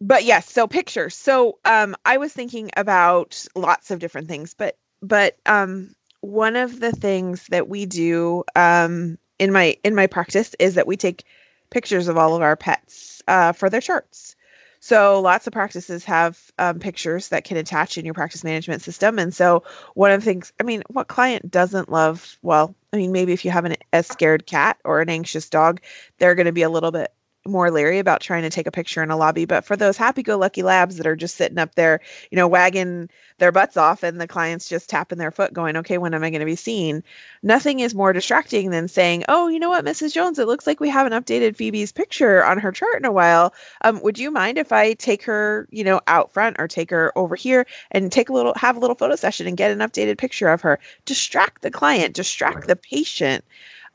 [0.00, 4.78] but yes so pictures so um i was thinking about lots of different things but
[5.02, 10.54] but um one of the things that we do um in my in my practice
[10.58, 11.24] is that we take
[11.70, 14.36] pictures of all of our pets uh, for their charts.
[14.80, 19.18] So lots of practices have um, pictures that can attach in your practice management system
[19.18, 19.62] and so
[19.94, 23.44] one of the things i mean what client doesn't love well i mean maybe if
[23.44, 25.82] you have an, a scared cat or an anxious dog
[26.18, 27.12] they're going to be a little bit
[27.50, 29.44] more leery about trying to take a picture in a lobby.
[29.44, 32.48] But for those happy go lucky labs that are just sitting up there, you know,
[32.48, 33.08] wagging
[33.38, 36.30] their butts off and the client's just tapping their foot going, okay, when am I
[36.30, 37.02] going to be seen?
[37.42, 40.12] Nothing is more distracting than saying, oh, you know what, Mrs.
[40.12, 43.52] Jones, it looks like we haven't updated Phoebe's picture on her chart in a while.
[43.82, 47.16] Um, would you mind if I take her, you know, out front or take her
[47.18, 50.18] over here and take a little, have a little photo session and get an updated
[50.18, 50.78] picture of her?
[51.04, 53.44] Distract the client, distract the patient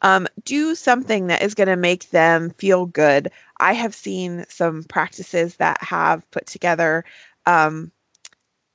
[0.01, 3.31] um, do something that is going to make them feel good.
[3.59, 7.03] I have seen some practices that have put together
[7.45, 7.91] um,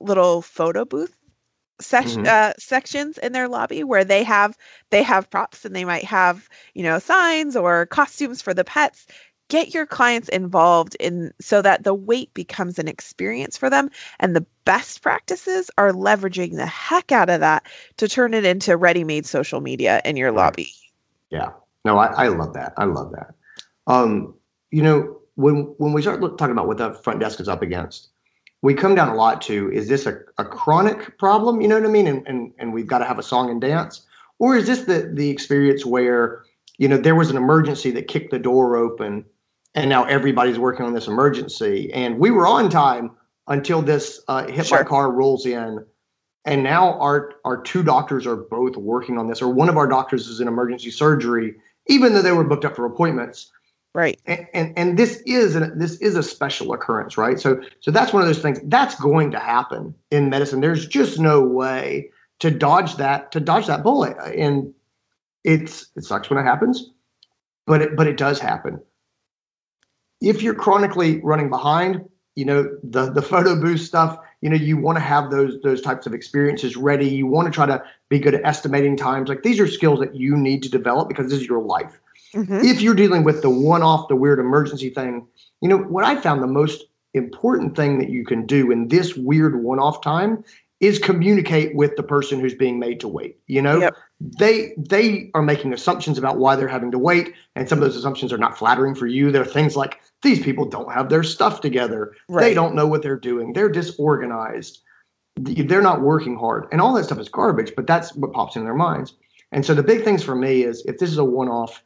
[0.00, 1.16] little photo booth
[1.80, 2.26] sesh- Mhm.
[2.26, 4.56] uh, sections in their lobby where they have
[4.90, 9.06] they have props and they might have you know signs or costumes for the pets
[9.48, 14.36] get your clients involved in so that the wait becomes an experience for them and
[14.36, 17.64] the best practices are leveraging the heck out of that
[17.96, 20.68] to turn it into ready-made social media in your lobby
[21.30, 21.50] yeah.
[21.84, 22.74] No, I, I love that.
[22.76, 23.34] I love that.
[23.86, 24.34] Um,
[24.70, 27.62] you know, when when we start look, talking about what the front desk is up
[27.62, 28.08] against,
[28.62, 31.60] we come down a lot to is this a, a chronic problem?
[31.60, 32.06] You know what I mean?
[32.06, 34.06] And and and we've got to have a song and dance,
[34.38, 36.44] or is this the the experience where
[36.78, 39.24] you know there was an emergency that kicked the door open,
[39.74, 43.12] and now everybody's working on this emergency, and we were on time
[43.48, 44.78] until this uh, hit Sure.
[44.78, 45.84] by car rolls in.
[46.44, 49.86] And now our our two doctors are both working on this, or one of our
[49.86, 51.54] doctors is in emergency surgery,
[51.86, 53.50] even though they were booked up for appointments.
[53.94, 54.18] Right.
[54.26, 57.38] And and, and this is an, this is a special occurrence, right?
[57.38, 60.60] So so that's one of those things that's going to happen in medicine.
[60.60, 64.72] There's just no way to dodge that to dodge that bullet, and
[65.44, 66.90] it's it sucks when it happens,
[67.66, 68.80] but it but it does happen.
[70.20, 74.18] If you're chronically running behind, you know the the photo booth stuff.
[74.40, 77.06] You know you want to have those those types of experiences ready.
[77.06, 79.28] You want to try to be good at estimating times.
[79.28, 82.00] Like these are skills that you need to develop because this is your life
[82.34, 82.64] Mhm.
[82.64, 85.26] if you're dealing with the one off, the weird emergency thing,
[85.62, 89.16] you know, what I found the most important thing that you can do in this
[89.16, 90.44] weird one off time
[90.78, 93.36] is communicate with the person who's being made to wait.
[93.48, 93.94] You know, Yep.
[94.38, 97.96] they they are making assumptions about why they're having to wait, and some of those
[97.96, 99.32] assumptions are not flattering for you.
[99.32, 102.14] There are things like these people don't have their stuff together.
[102.28, 103.52] They don't know what they're doing.
[103.52, 104.82] They're disorganized.
[105.36, 107.72] They're not working hard, and all that stuff is garbage.
[107.74, 109.14] But that's what pops in their minds.
[109.52, 111.82] And so the big things for me is if this is a one off,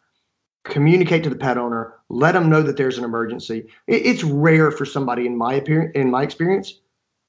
[0.64, 3.66] communicate to the pet owner, let them know that there's an emergency.
[3.86, 6.80] It's rare for somebody in my appearance, in my experience,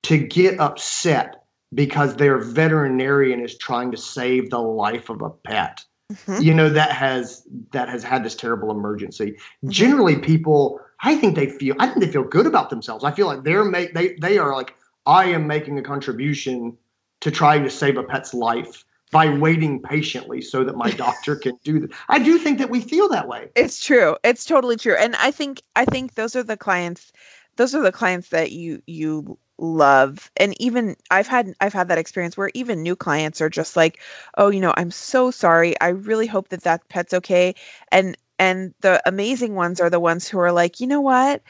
[0.03, 5.83] to get upset because their veterinarian is trying to save the life of a pet.
[6.11, 6.41] Mhm.
[6.43, 9.37] You know that has that has had this terrible emergency.
[9.63, 9.69] Mhm.
[9.69, 13.03] Generally, people, I think they feel, I think they feel good about themselves.
[13.03, 16.77] I feel like they're make they they are like, I am making a contribution
[17.21, 21.57] to trying to save a pet's life by waiting patiently so that my doctor can
[21.63, 21.91] do that.
[22.09, 23.49] I do think that we feel that way.
[23.55, 24.17] It's true.
[24.23, 24.95] It's totally true.
[24.95, 27.11] And I think I think those are the clients
[27.57, 30.29] those are the clients that you you love.
[30.37, 34.01] And even I've had I've had that experience where even new clients are just like,
[34.37, 35.79] "Oh, you know, I'm so sorry.
[35.81, 37.55] I really hope that that pet's okay."
[37.91, 41.41] And and the amazing ones are the ones who are like, "You know what?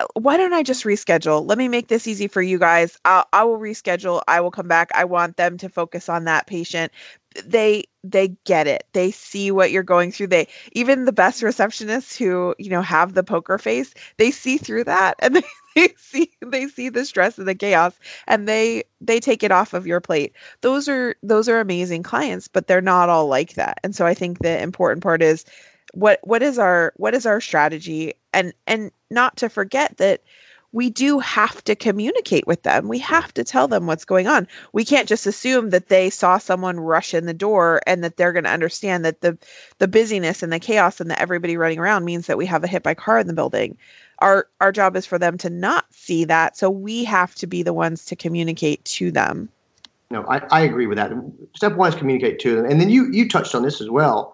[0.00, 1.46] Uh, Why don't I just reschedule?
[1.48, 2.98] Let me make this easy for you guys.
[3.04, 4.22] I'll, I will reschedule.
[4.28, 4.90] I will come back.
[4.94, 6.92] I want them to focus on that patient.
[7.44, 8.84] They they get it.
[8.92, 10.28] They see what you're going through.
[10.28, 14.84] They even the best receptionists who you know have the poker face they see through
[14.84, 15.42] that and they,
[15.74, 19.74] they see they see the stress and the chaos and they they take it off
[19.74, 23.78] of your plate those are those are amazing clients but they're not all like that
[23.82, 25.44] and so i think the important part is
[25.94, 30.22] what what is our what is our strategy and and not to forget that
[30.72, 32.88] we do have to communicate with them.
[32.88, 34.48] We have to tell them what's going on.
[34.72, 38.32] We can't just assume that they saw someone rush in the door and that they're
[38.32, 39.38] going to understand that the
[39.78, 42.66] the busyness and the chaos and the everybody running around means that we have a
[42.68, 43.78] hit by car in the building.
[44.18, 47.62] Our our job is for them to not see that, so we have to be
[47.62, 49.48] the ones to communicate to them.
[50.10, 51.12] No, I, I agree with that.
[51.54, 52.64] Step one is communicate to them.
[52.64, 54.33] And then you you touched on this as well.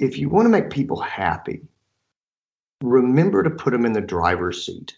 [0.00, 1.60] If you want to make people happy,
[2.82, 4.96] remember to put them in the driver's seat.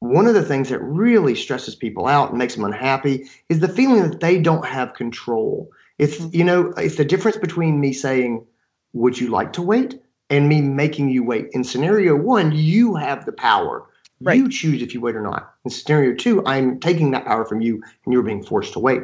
[0.00, 3.68] One of the things that really stresses people out and makes them unhappy is the
[3.68, 5.70] feeling that they don't have control.
[5.98, 8.44] It's you know, it's the difference between me saying,
[8.92, 11.48] "Would you like to wait?" and me making you wait.
[11.52, 13.84] In scenario 1, you have the power.
[14.20, 14.36] Right.
[14.36, 15.54] You choose if you wait or not.
[15.64, 19.02] In scenario 2, I'm taking that power from you and you're being forced to wait.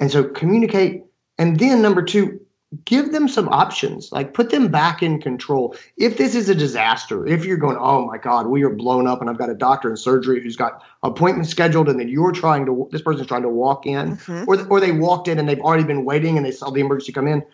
[0.00, 1.04] And so communicate.
[1.38, 2.40] And then number two,
[2.84, 4.10] give them some options.
[4.12, 5.76] Like put them back in control.
[5.96, 9.20] If this is a disaster, if you're going, oh my God, we are blown up
[9.20, 12.66] and I've got a doctor in surgery who's got appointments scheduled and then you're trying
[12.66, 14.46] to, this person's trying to walk in Mhm.
[14.46, 17.12] or, or they walked in and they've already been waiting and they saw the emergency
[17.12, 17.44] come in.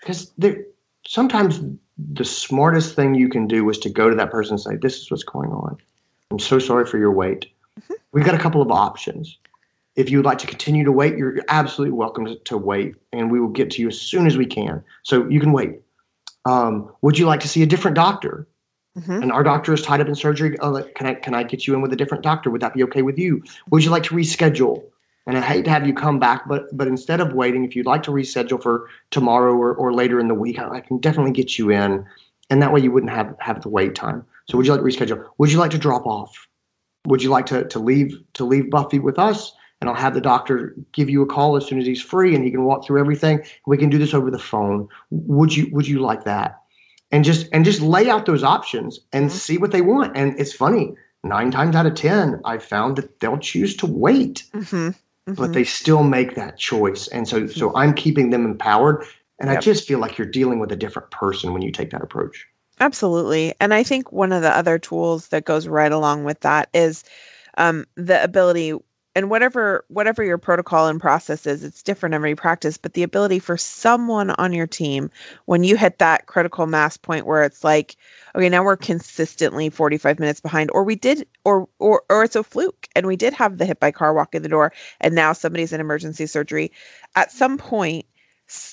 [0.00, 0.62] Because they're
[1.06, 1.60] sometimes
[2.12, 4.98] the smartest thing you can do is to go to that person and say, this
[5.00, 5.76] is what's going on.
[6.30, 7.46] I'm so sorry for your wait.
[8.12, 9.38] We've got a couple of options.
[9.96, 13.30] If you would like to continue to wait, you're absolutely welcome to, to wait, and
[13.30, 14.84] we will get to you as soon as we can.
[15.02, 15.80] So you can wait.
[16.44, 18.46] Um, would you like to see a different doctor?
[18.98, 19.22] Mhm.
[19.22, 20.56] And our doctor is tied up in surgery.
[20.60, 22.50] Oh, like, can I can I get you in with a different doctor?
[22.50, 23.42] Would that be okay with you?
[23.70, 24.84] Would you like to reschedule?
[25.26, 27.86] And I hate to have you come back, but but instead of waiting, if you'd
[27.86, 31.32] like to reschedule for tomorrow or, or later in the week, I, I can definitely
[31.32, 32.06] get you in,
[32.48, 34.24] and that way you wouldn't have have the wait time.
[34.48, 35.26] So would you like to reschedule?
[35.38, 36.48] Would you like to drop off?
[37.06, 39.52] Would you like to to leave to leave Buffy with us?
[39.80, 42.42] And I'll have the doctor give you a call as soon as he's free, and
[42.44, 43.42] he can walk through everything.
[43.66, 44.88] We can do this over the phone.
[45.10, 46.60] Would you Would you like that?
[47.12, 49.32] And just and just lay out those options and Mhm.
[49.32, 50.16] see what they want.
[50.16, 50.94] And it's funny.
[51.24, 54.94] Nine times out of ten, I've found that they'll choose to wait Mhm.
[55.26, 55.52] but Mhm.
[55.52, 57.08] they still make that choice.
[57.08, 59.04] And so so I'm keeping them empowered.
[59.38, 62.02] And I just feel like you're dealing with a different person when you take that
[62.02, 62.46] approach.
[62.80, 63.54] Absolutely.
[63.60, 67.04] And I think one of the other tools that goes right along with that is
[67.58, 68.74] um, the ability
[69.16, 73.38] and whatever whatever your protocol and process is it's different every practice but the ability
[73.38, 75.10] for someone on your team
[75.46, 77.96] when you hit that critical mass point where it's like
[78.36, 82.44] okay now we're consistently 45 minutes behind or we did or or or it's a
[82.44, 85.32] fluke and we did have the hit by car walk in the door and now
[85.32, 86.70] somebody's in emergency surgery
[87.16, 88.04] at some point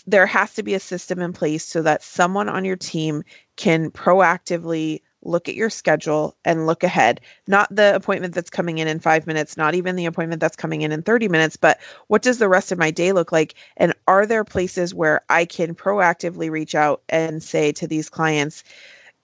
[0.05, 3.23] there has to be a system in place so that someone on your team
[3.55, 7.21] can proactively look at your schedule and look ahead.
[7.47, 10.81] Not the appointment that's coming in in five minutes, not even the appointment that's coming
[10.81, 13.55] in in 30 minutes, but what does the rest of my day look like?
[13.77, 18.63] And are there places where I can proactively reach out and say to these clients,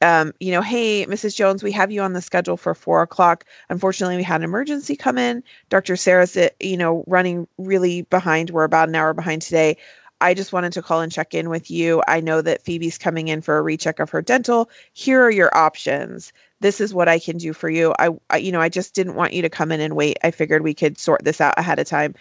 [0.01, 1.35] um, you know, hey, Mrs.
[1.35, 3.43] Jones, we have you on the schedule for four o'clock.
[3.69, 5.43] Unfortunately, we had an emergency come in.
[5.69, 5.97] Dr.
[5.97, 8.51] Sarah's, uh, you know, running really behind.
[8.51, 9.75] We're about an hour behind today.
[10.21, 12.01] I just wanted to call and check in with you.
[12.08, 14.69] I know that Phoebe's coming in for a recheck of her dental.
[14.93, 16.34] Here are your options.
[16.60, 17.93] This is what I can do for you.
[17.99, 20.17] I, I, you know, I just didn't want you to come in and wait.
[20.23, 22.15] I figured we could sort this out ahead of time.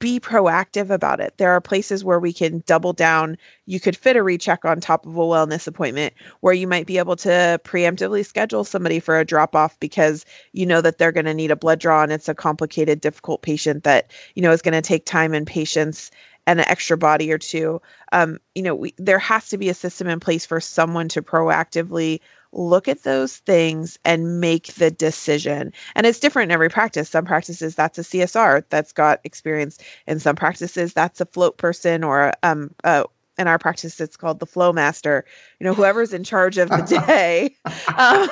[0.00, 1.34] Be proactive about it.
[1.38, 3.36] There are places where we can double down.
[3.66, 6.98] You could fit a recheck on top of a wellness appointment where you might be
[6.98, 11.26] able to preemptively schedule somebody for a drop off because you know that they're going
[11.26, 14.62] to need a blood draw and it's a complicated, difficult patient that, you know, is
[14.62, 16.12] going to take time and patience
[16.48, 17.80] and an extra body or two.
[18.12, 21.20] Um, you know, we, there has to be a system in place for someone to
[21.20, 22.20] proactively
[22.52, 25.74] look at those things and make the decision.
[25.94, 27.10] And it's different in every practice.
[27.10, 29.78] Some practices that's a CSR that's got experience.
[30.06, 33.04] In some practices that's a float person or um, uh,
[33.36, 35.26] in our practice it's called the flow master.
[35.60, 37.54] You know, whoever's in charge of the day.
[37.98, 38.30] Um,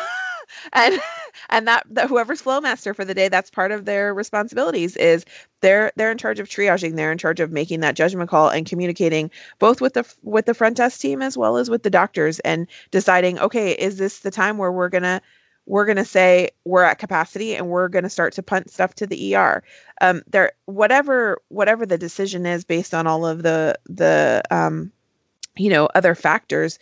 [0.72, 1.00] and
[1.50, 5.24] and that, that whoever's flow master for the day that's part of their responsibilities is
[5.60, 8.66] they're they're in charge of triaging they're in charge of making that judgment call and
[8.66, 12.38] communicating both with the with the front desk team as well as with the doctors
[12.40, 15.20] and deciding okay is this the time where we're gonna
[15.66, 18.94] we're going to say we're at capacity and we're going to start to punt stuff
[18.94, 19.62] to the ER.
[20.00, 24.92] Um, there, whatever whatever the decision is based on all of the the um,
[25.56, 26.78] you know other factors,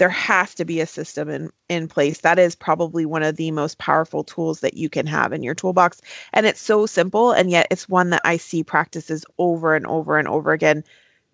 [0.00, 2.22] there has to be a system in, in place.
[2.22, 5.54] That is probably one of the most powerful tools that you can have in your
[5.54, 6.00] toolbox.
[6.32, 10.18] And it's so simple, and yet it's one that I see practices over and over
[10.18, 10.82] and over again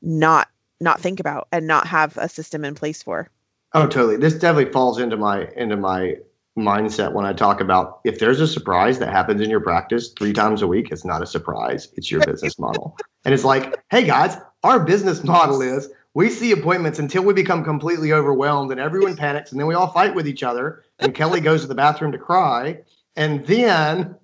[0.03, 0.49] not
[0.81, 3.31] not think about and not have a system in place for.
[3.73, 4.17] Oh, totally.
[4.17, 6.17] This definitely falls into my into my
[6.59, 10.33] mindset when I talk about if there's a surprise that happens in your practice three
[10.33, 11.89] times a week, it's not a surprise.
[11.95, 13.01] It's your business model.
[13.25, 17.63] And it's like, hey guys, our business model is we see appointments until we become
[17.63, 21.41] completely overwhelmed and everyone panics and then we all fight with each other and kelly
[21.41, 22.79] goes to the bathroom to cry
[23.17, 24.17] and then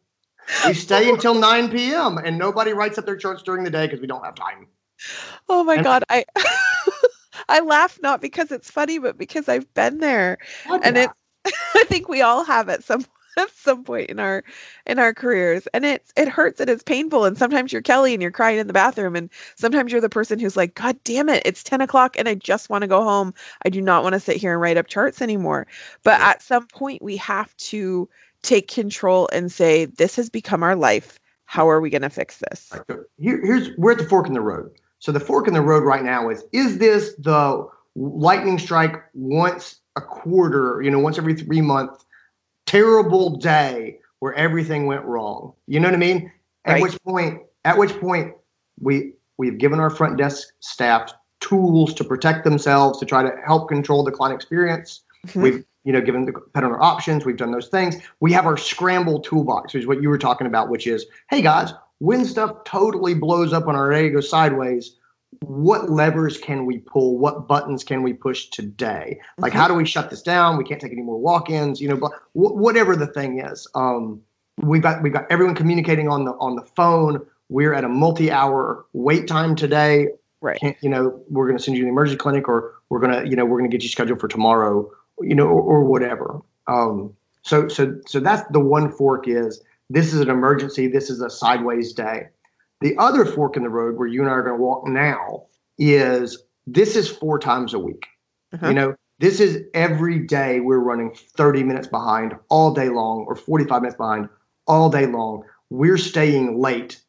[0.66, 4.00] we stay until 9 p.m and nobody writes up their charts during the day because
[4.00, 4.66] we don't have time.
[5.50, 6.24] Oh my and, god i
[7.50, 10.38] i laugh not because it's funny but because i've been there
[10.83, 11.11] and it
[11.46, 13.05] i think we all have at some
[13.38, 14.45] at some point in our
[14.87, 18.23] in our careers and it's it hurts and it's painful and sometimes you're kelly and
[18.23, 21.42] you're crying in the bathroom and sometimes you're the person who's like god damn it
[21.45, 23.35] it's 10 o'clock and i just want to go home.
[23.64, 25.66] I do not want to sit here and write up charts anymore.
[26.03, 26.31] But yeah.
[26.31, 28.09] at some point we have to
[28.42, 31.18] take control and say this has become our life.
[31.47, 32.73] How are we going to fix this?
[33.18, 34.71] Here, here's we're at the fork in the road.
[34.99, 39.81] So the fork in the road right now is is this the lightning strike once
[39.97, 42.07] a quarter you know once every three months
[42.66, 45.53] terrible day where everything went wrong.
[45.66, 46.31] You know what I mean?
[46.64, 46.83] At right.
[46.83, 48.35] which point, at which point,
[48.81, 53.68] we we've given our front desk staff tools to protect themselves to try to help
[53.68, 55.03] control the client experience.
[55.27, 55.42] Mm-hmm.
[55.42, 57.25] We've you know given the pet owner options.
[57.25, 57.96] We've done those things.
[58.20, 61.42] We have our scramble toolbox, which is what you were talking about, which is, hey
[61.42, 64.96] guys, when stuff totally blows up on our ready to go sideways,
[65.40, 67.18] what levers can we pull?
[67.18, 69.18] What buttons can we push today?
[69.38, 69.61] Like, mm-hmm.
[69.61, 70.57] how do we shut this down?
[70.57, 71.81] We can't take any more walk-ins.
[71.81, 74.21] You know, but wh- whatever the thing is, um,
[74.59, 77.25] we've got we've got everyone communicating on the on the phone.
[77.49, 80.09] We're at a multi-hour wait time today.
[80.40, 80.59] Right.
[80.59, 83.25] Can't, you know, we're going to send you to the emergency clinic, or we're gonna,
[83.25, 84.90] you know, we're going to get you scheduled for tomorrow.
[85.21, 86.40] You know, or, or whatever.
[86.66, 90.87] Um, so so so that's the one fork is this is an emergency.
[90.88, 92.29] This is a sideways day.
[92.83, 95.47] The other fork in the road where you and I are going to walk now
[95.79, 98.07] is this is four times a week.
[98.53, 98.68] Uh-huh.
[98.68, 103.37] You know, this is every day we're running 30 minutes behind all day long or
[103.37, 104.29] 45 minutes behind
[104.66, 105.45] all day long.
[105.71, 107.01] We're staying late,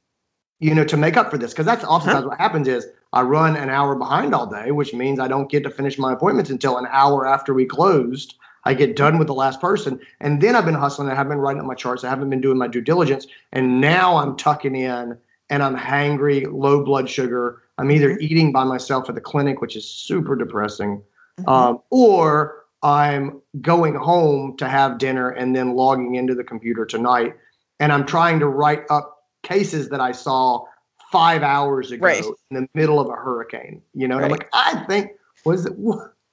[0.60, 1.52] you know, to make up for this.
[1.52, 2.30] Because that's oftentimes uh-huh.
[2.30, 5.64] what happens is I run an hour behind all day, which means I don't get
[5.64, 8.36] to finish my appointments until an hour after we closed.
[8.66, 10.00] I get done with the last person.
[10.22, 11.10] And then I've been hustling.
[11.10, 12.04] I haven't been writing up my charts.
[12.04, 13.28] I haven't been doing my due diligence.
[13.52, 15.18] And now I'm tucking in
[15.54, 17.62] and I'm hangry, low blood sugar.
[17.78, 18.24] I'm either mm-hmm.
[18.24, 21.04] eating by myself at the clinic, which is super depressing,
[21.40, 21.48] mm-hmm.
[21.48, 27.36] um, or I'm going home to have dinner and then logging into the computer tonight.
[27.80, 30.66] And I'm trying to write up cases that I saw
[31.12, 32.26] five hours ago Right.
[32.50, 33.84] in the middle of a hurricane.
[33.94, 35.12] You know, and I'm like, I think
[35.46, 35.74] was it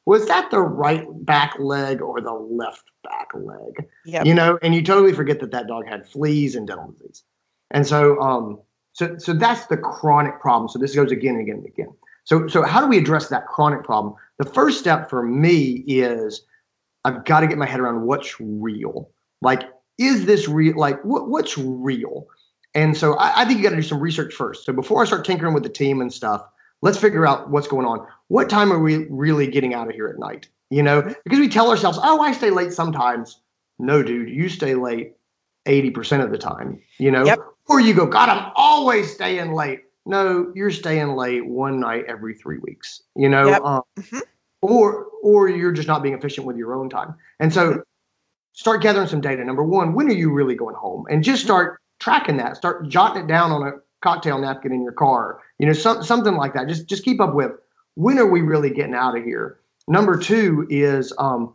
[0.06, 3.86] was that the right back leg or the left back leg?
[4.06, 4.24] Yep.
[4.24, 7.22] You know, and you totally forget that that dog had fleas and dental disease.
[7.70, 8.60] And so, um,
[9.00, 10.68] so so that's the chronic problem.
[10.68, 11.92] So this goes again and again and again.
[12.24, 14.14] So so how do we address that chronic problem?
[14.38, 16.42] The first step for me is
[17.04, 19.10] I've got to get my head around what's real.
[19.40, 19.62] Like,
[19.96, 20.76] is this real?
[20.76, 22.26] Like, what, what's real?
[22.74, 24.66] And so I, I think you got to do some research first.
[24.66, 26.44] So before I start tinkering with the team and stuff,
[26.82, 28.06] let's figure out what's going on.
[28.28, 30.46] What time are we really getting out of here at night?
[30.68, 33.40] You know, because we tell ourselves, oh, I stay late sometimes.
[33.78, 35.14] No, dude, you stay late
[35.66, 37.24] 80% of the time, you know?
[37.24, 37.38] Yep.
[37.68, 39.80] Or you go, God, I'm always staying late.
[40.06, 43.48] No, you're staying late one night every three weeks, you know?
[43.48, 43.62] Yep.
[43.62, 44.22] Um, Mhm.
[44.62, 47.14] Or or you're just not being efficient with your own time.
[47.38, 47.82] And so
[48.52, 49.42] start gathering some data.
[49.42, 51.06] Number one, when are you really going home?
[51.10, 52.56] And just start tracking that.
[52.56, 55.40] Start jotting it down on a cocktail napkin in your car.
[55.58, 56.68] You know, some, something like that.
[56.68, 57.52] Just just keep up with
[57.94, 59.60] when are we really getting out of here.
[59.88, 61.54] Number two is um,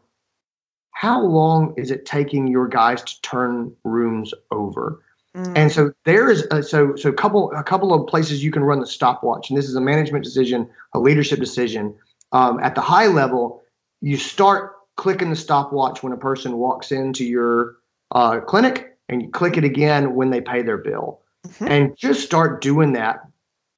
[0.96, 5.02] how long is it taking your guys to turn rooms over?
[5.36, 5.52] Mm.
[5.58, 8.64] And so there is a, so so a couple a couple of places you can
[8.64, 11.94] run the stopwatch, and this is a management decision, a leadership decision.
[12.32, 13.62] Um, at the high level,
[14.02, 17.76] you start clicking the stopwatch when a person walks into your
[18.12, 21.70] uh, clinic, and you click it again when they pay their bill, Mhm.
[21.70, 23.20] and just start doing that,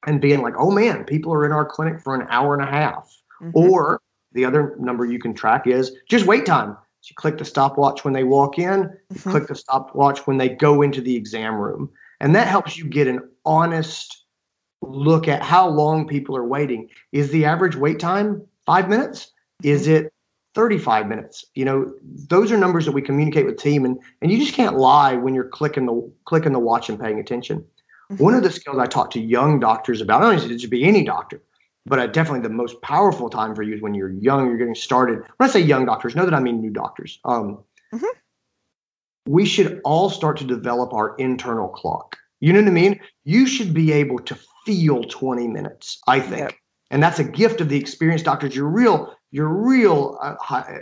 [0.06, 2.72] and being like, oh man, people are in our clinic for an hour and a
[2.72, 3.12] half.
[3.42, 3.52] Mhm.
[3.56, 4.02] Or
[4.34, 6.78] the other number you can track is just wait time.
[7.10, 9.32] You click the stopwatch when they walk in, Mhm.
[9.32, 11.90] click the stopwatch when they go into the exam room.
[12.20, 14.26] And that helps you get an honest
[14.82, 16.90] look at how long people are waiting.
[17.12, 19.32] Is the average wait time five minutes?
[19.64, 20.12] Is it
[20.54, 21.46] 35 minutes?
[21.56, 24.78] You know, those are numbers that we communicate with team and, and you just can't
[24.78, 27.66] lie when you're clicking the clicking the watch and paying attention.
[28.18, 30.86] One of the skills I talk to young doctors about, I don't only to be
[30.86, 31.42] any doctor,
[31.88, 34.76] but uh, definitely the most powerful time for you is when you're young, you're getting
[34.76, 35.20] started.
[35.38, 37.20] When I say young doctors, know that I mean new doctors.
[37.26, 37.64] Um,
[37.94, 38.10] Mhm.
[39.28, 42.18] We should all start to develop our internal clock.
[42.40, 43.00] You know what I mean?
[43.24, 46.42] You should be able to feel 20 minutes, I think.
[46.42, 46.54] Yep.
[46.92, 48.56] And that's a gift of the experienced doctors.
[48.56, 50.82] You're real, you're real uh, high,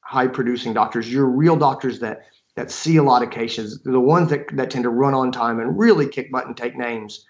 [0.00, 1.10] high producing doctors.
[1.12, 2.22] You're real doctors that
[2.56, 3.82] that see a lot of cases.
[3.84, 6.74] The ones that, that tend to run on time and really kick butt and take
[6.76, 7.26] names,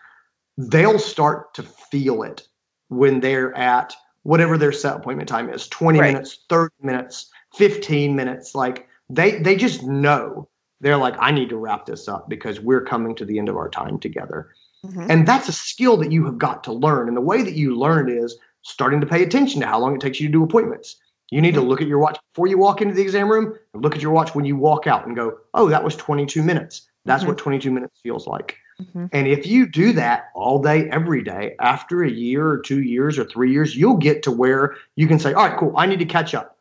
[0.57, 2.47] they'll start to feel it
[2.89, 6.13] when they're at whatever their set appointment time is 20 Right.
[6.13, 10.49] minutes 30 minutes 15 minutes like they they just know.
[10.81, 13.57] They're like i need to wrap this up because we're coming to the end of
[13.57, 14.49] our time together.
[14.85, 15.07] Mhm.
[15.11, 17.09] and that's a skill that you have got to learn.
[17.09, 19.95] And the way that you learn it is starting to pay attention to how long
[19.95, 20.97] it takes you to do appointments.
[21.31, 23.83] You need to look at your watch before you walk into the exam room and
[23.83, 26.89] look at your watch when you walk out and go oh that was 22 minutes.
[27.05, 27.29] That's Mhm.
[27.29, 29.09] what 22 minutes feels like Mhm.
[29.13, 33.19] and if you do that all day, every day, after a year or two years
[33.19, 35.99] or three years, you'll get to where you can say, all right, cool, I need
[36.01, 36.59] to catch up.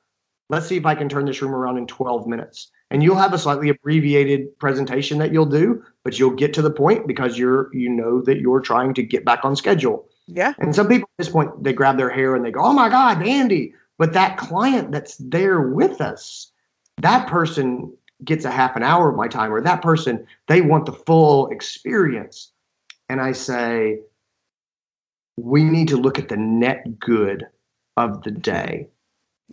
[0.50, 2.70] Let's see if I can turn this room around in 12 minutes.
[2.92, 6.70] And you'll have a slightly abbreviated presentation that you'll do, but you'll get to the
[6.70, 10.08] point because you're you know that you're trying to get back on schedule.
[10.28, 10.54] Yeah.
[10.60, 12.90] And some people at this point they grab their hair and they go, "Oh my
[12.90, 16.52] God, Andy!" But that client that's there with us,
[17.02, 17.92] that person
[18.24, 21.48] gets a half an hour of my time, or that person they want the full
[21.50, 22.52] experience.
[23.10, 24.00] And I say,
[25.38, 27.46] we need to look at the net good
[27.98, 28.88] of the day.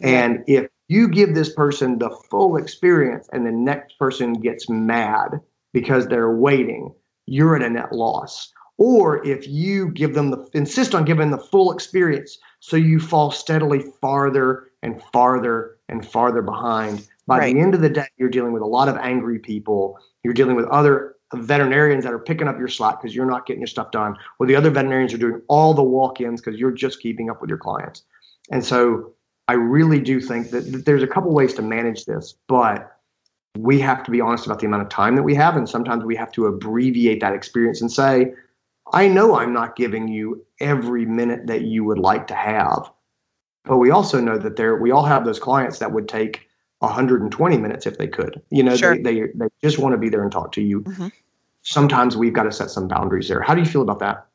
[0.00, 5.40] And if you give this person the full experience and the next person gets mad
[5.72, 6.94] because they're waiting,
[7.26, 8.52] you're at a net loss.
[8.78, 13.30] Or if you give them the insist on giving the full experience, so you fall
[13.30, 17.06] steadily farther and farther and farther behind.
[17.32, 17.54] By Right.
[17.54, 19.98] the end of the day, you're dealing with a lot of angry people.
[20.22, 23.62] You're dealing with other veterinarians that are picking up your slack because you're not getting
[23.62, 24.18] your stuff done.
[24.38, 27.48] Or the other veterinarians are doing all the walk-ins because you're just keeping up with
[27.48, 28.04] your clients.
[28.50, 29.14] And so
[29.48, 32.98] I really do think that, that there's a couple ways to manage this, but
[33.56, 35.56] we have to be honest about the amount of time that we have.
[35.56, 38.34] And sometimes we have to abbreviate that experience and say,
[38.92, 42.90] I know I'm not giving you every minute that you would like to have.
[43.64, 46.46] But we also know that there we all have those clients that would take
[46.82, 48.42] 120 minutes if they could.
[48.50, 48.96] You know, Sure.
[48.96, 50.80] they, they they just want to be there and talk to you.
[50.80, 51.12] Mhm.
[51.62, 53.40] Sometimes we've got to set some boundaries there.
[53.40, 54.26] How do you feel about that?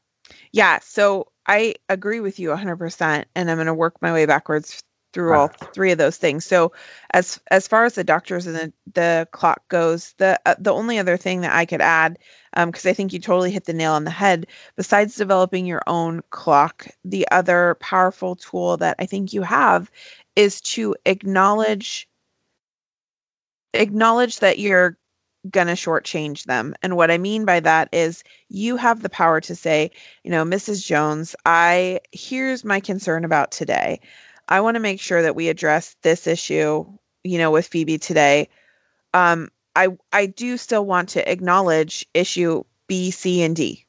[0.52, 4.82] Yeah, so I agree with you 100% and I'm going to work my way backwards
[5.14, 6.46] through all three of those things.
[6.46, 6.72] So
[7.12, 11.00] as as far as the doctors and the, the clock goes, the uh, the only
[11.00, 12.18] other thing that I could add
[12.56, 15.82] um because I think you totally hit the nail on the head besides developing your
[15.88, 19.92] own clock, the other powerful tool that I think you have
[20.36, 22.08] is to acknowledge
[23.80, 24.98] acknowledge that you're
[25.50, 26.74] going to shortchange them.
[26.82, 29.92] And what I mean by that is you have the power to say,
[30.24, 30.86] you know, Mrs.
[30.86, 34.00] Jones, I here's my concern about today.
[34.50, 36.86] I want to make sure that we address this issue,
[37.24, 38.50] you know, with Phoebe today.
[39.14, 43.86] Um, I I do still want to acknowledge issue B, C, and D.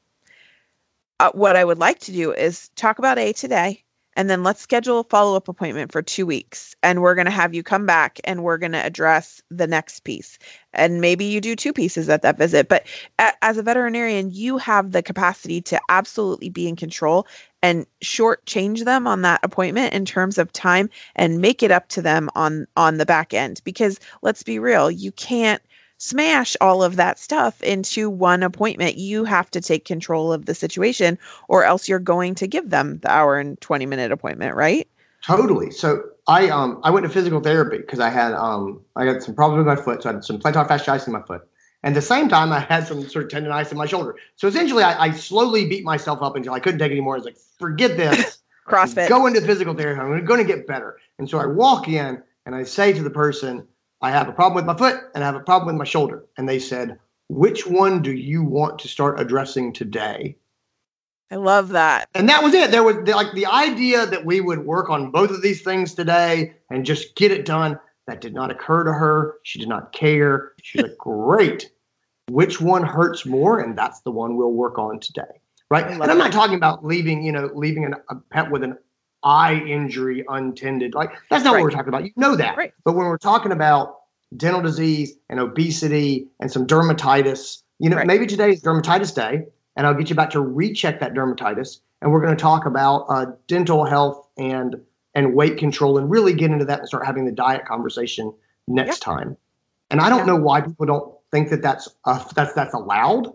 [1.19, 3.83] Uh, what I would like to do is talk about A today
[4.19, 6.75] and then let's schedule a follow up appointment for two weeks.
[6.83, 10.01] And we're going to have you come back and we're going to address the next
[10.01, 10.37] piece.
[10.73, 12.67] And maybe you do two pieces at that visit.
[12.67, 12.85] But
[13.17, 17.27] a- as a veterinarian, you have the capacity to absolutely be in control
[17.63, 21.87] and short change them on that appointment in terms of time and make it up
[21.89, 25.61] to them on on the back end because let's be real you can't
[25.99, 28.97] smash all of that stuff into one appointment.
[28.97, 32.97] You have to take control of the situation, or else you're going to give them
[32.99, 34.87] the hour and 20 minute appointment, right?
[35.23, 35.69] Totally.
[35.69, 39.35] So I um I went to physical therapy because I had um I got some
[39.35, 41.41] problems with my foot, so I had some plantar fasciitis in my foot.
[41.83, 44.15] And at the same time, I had some sort of tendonitis in my shoulder.
[44.35, 47.15] So essentially, I, I slowly beat myself up until I couldn't take it anymore.
[47.15, 48.39] I was like, forget this.
[48.67, 49.09] CrossFit.
[49.09, 49.99] Go into physical therapy.
[49.99, 50.97] I'm going to get better.
[51.17, 53.65] And so I walk in and I say to the person,
[54.01, 56.25] I have a problem with my foot and I have a problem with my shoulder.
[56.37, 56.97] And they said,
[57.27, 60.35] which one do you want to start addressing today?
[61.31, 62.09] I love that.
[62.15, 62.71] And that was it.
[62.71, 66.53] There was like the idea that we would work on both of these things today
[66.71, 67.79] and just get it done.
[68.07, 69.35] That did not occur to her.
[69.43, 70.53] She did not care.
[70.63, 71.69] She's like, great.
[72.29, 73.59] Which one hurts more?
[73.59, 75.21] And that's the one we'll work on today.
[75.69, 75.85] Right.
[75.85, 78.75] And I'm not talking about leaving, you know, leaving an, a pet with an
[79.23, 80.93] eye injury untended.
[80.93, 81.59] Like that's not right.
[81.59, 82.05] what we're talking about.
[82.05, 82.57] You know that.
[82.57, 82.73] Right.
[82.83, 83.97] But when we're talking about
[84.37, 88.07] dental disease and obesity and some dermatitis, you know, right.
[88.07, 89.45] maybe today is dermatitis day,
[89.75, 93.05] and I'll get you back to recheck that dermatitis, and we're going to talk about
[93.09, 94.75] uh, dental health and
[95.15, 98.33] and weight control, and really get into that and start having the diet conversation
[98.67, 99.13] next yeah.
[99.13, 99.37] time.
[99.91, 100.25] And I don't yeah.
[100.25, 103.33] know why people don't think that that's uh, that's that's allowed,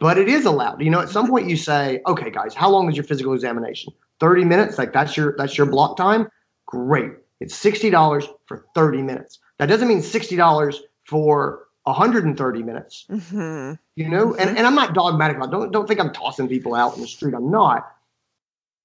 [0.00, 0.82] but it is allowed.
[0.82, 3.92] You know, at some point you say, okay, guys, how long is your physical examination?
[4.20, 6.28] 30 minutes, like that's your that's your block time.
[6.66, 7.12] Great.
[7.40, 9.38] It's $60 for 30 minutes.
[9.58, 13.06] That doesn't mean $60 for 130 minutes.
[13.10, 13.74] Mm-hmm.
[13.96, 14.40] You know, mm-hmm.
[14.40, 17.06] and, and I'm not dogmatic about don't don't think I'm tossing people out in the
[17.08, 17.34] street.
[17.34, 17.90] I'm not.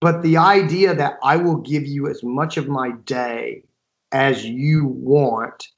[0.02, 3.64] But the idea that I will give you as much of my day
[4.12, 5.70] as you want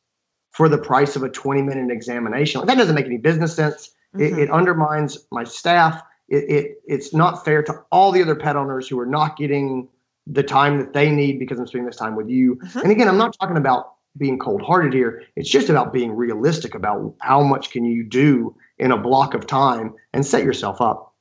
[0.51, 3.91] for the price of a 20 minute examination, that doesn't make any business sense.
[4.15, 4.39] Mm-hmm.
[4.39, 6.01] It, it undermines my staff
[6.35, 9.87] it, it it's not fair to all the other pet owners who are not getting
[10.27, 12.55] the time that they need because I'm spending this time with you.
[12.55, 12.79] Mm-hmm.
[12.79, 15.23] And again, I'm not talking about being cold-hearted here.
[15.35, 19.45] It's just about being realistic about how much can you do in a block of
[19.45, 21.13] time and set yourself up.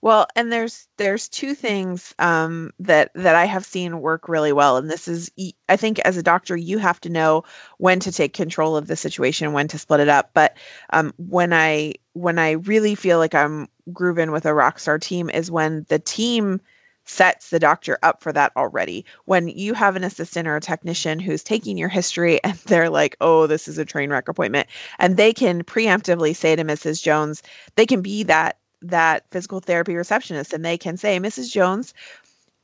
[0.00, 4.76] Well, and there's there's two things um, that that I have seen work really well,
[4.76, 5.28] and this is
[5.68, 7.42] I think as a doctor you have to know
[7.78, 10.30] when to take control of the situation, when to split it up.
[10.34, 10.56] But
[10.90, 15.30] um, when I when I really feel like I'm grooving with a rock star team
[15.30, 16.60] is when the team
[17.04, 19.04] sets the doctor up for that already.
[19.24, 23.16] When you have an assistant or a technician who's taking your history and they're like,
[23.20, 27.02] oh, this is a train wreck appointment, and they can preemptively say to Mrs.
[27.02, 27.42] Jones,
[27.76, 31.50] they can be that that physical therapy receptionist and they can say, Mrs.
[31.50, 31.92] Jones,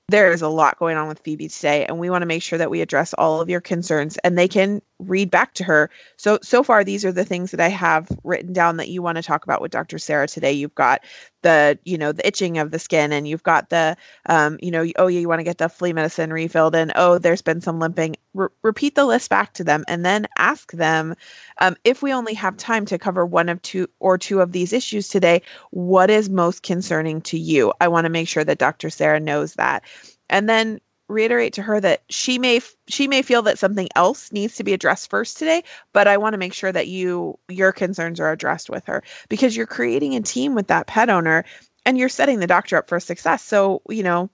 [0.08, 2.58] there is a lot going on with Phoebe today, and we want to make sure
[2.58, 4.18] that we address all of your concerns.
[4.18, 5.90] And they can read back to her.
[6.16, 9.16] So, so far, these are the things that I have written down that you want
[9.16, 9.98] to talk about with Dr.
[9.98, 10.52] Sarah today.
[10.52, 11.02] You've got
[11.42, 14.86] the, you know, the itching of the skin, and you've got the, um, you know,
[14.96, 17.80] oh, yeah, you want to get the flea medicine refilled, and oh, there's been some
[17.80, 18.16] limping.
[18.34, 21.14] Re- repeat the list back to them, and then ask them
[21.58, 24.72] um, if we only have time to cover one of two or two of these
[24.72, 25.42] issues today.
[25.70, 27.72] What is most concerning to you?
[27.80, 28.90] I want to make sure that Dr.
[28.90, 29.82] Sarah knows that,
[30.30, 34.56] and then reiterate to her that she may she may feel that something else needs
[34.56, 38.18] to be addressed first today but i want to make sure that you your concerns
[38.18, 41.44] are addressed with her because you're creating a team with that pet owner
[41.86, 43.42] and you're setting the doctor up for success.
[43.42, 44.30] So you know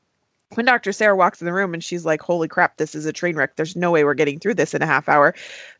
[0.54, 3.12] when dr sarah walks in the room and she's like holy crap this is a
[3.12, 3.54] train wreck.
[3.56, 5.34] There's no way we're getting through this in a half hour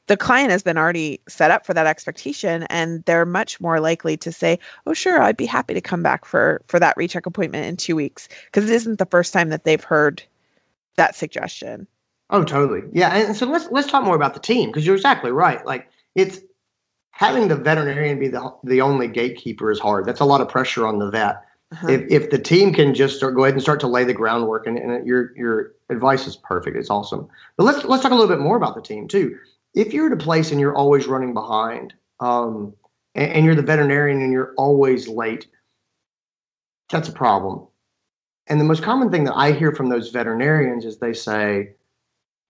[0.07, 4.17] the client has been already set up for that expectation and they're much more likely
[4.17, 7.67] to say oh sure i'd be happy to come back for for that recheck appointment
[7.67, 10.23] in two weeks because it isn't the first time that they've heard
[10.97, 11.87] that suggestion.
[12.31, 12.83] Oh, totally.
[12.93, 15.65] Yeah, and so let's let's talk more about the team because you're exactly right.
[15.67, 16.39] Like it's
[17.11, 20.07] having the veterinarian be the the only gatekeeper is hard.
[20.07, 21.43] That's a lot of pressure on the vet.
[21.73, 21.89] Uh-huh.
[21.89, 24.67] If if the team can just start go ahead and start to lay the groundwork,
[24.67, 26.77] and, and your your advice is perfect.
[26.77, 27.29] It's awesome.
[27.57, 29.37] But let's let's talk a little bit more about the team too.
[29.75, 32.75] If you're at a place and you're always running behind, um,
[33.15, 35.47] and, and you're the veterinarian and you're always late,
[36.91, 37.67] that's a problem.
[38.51, 41.71] And the most common thing that I hear from those veterinarians is they say,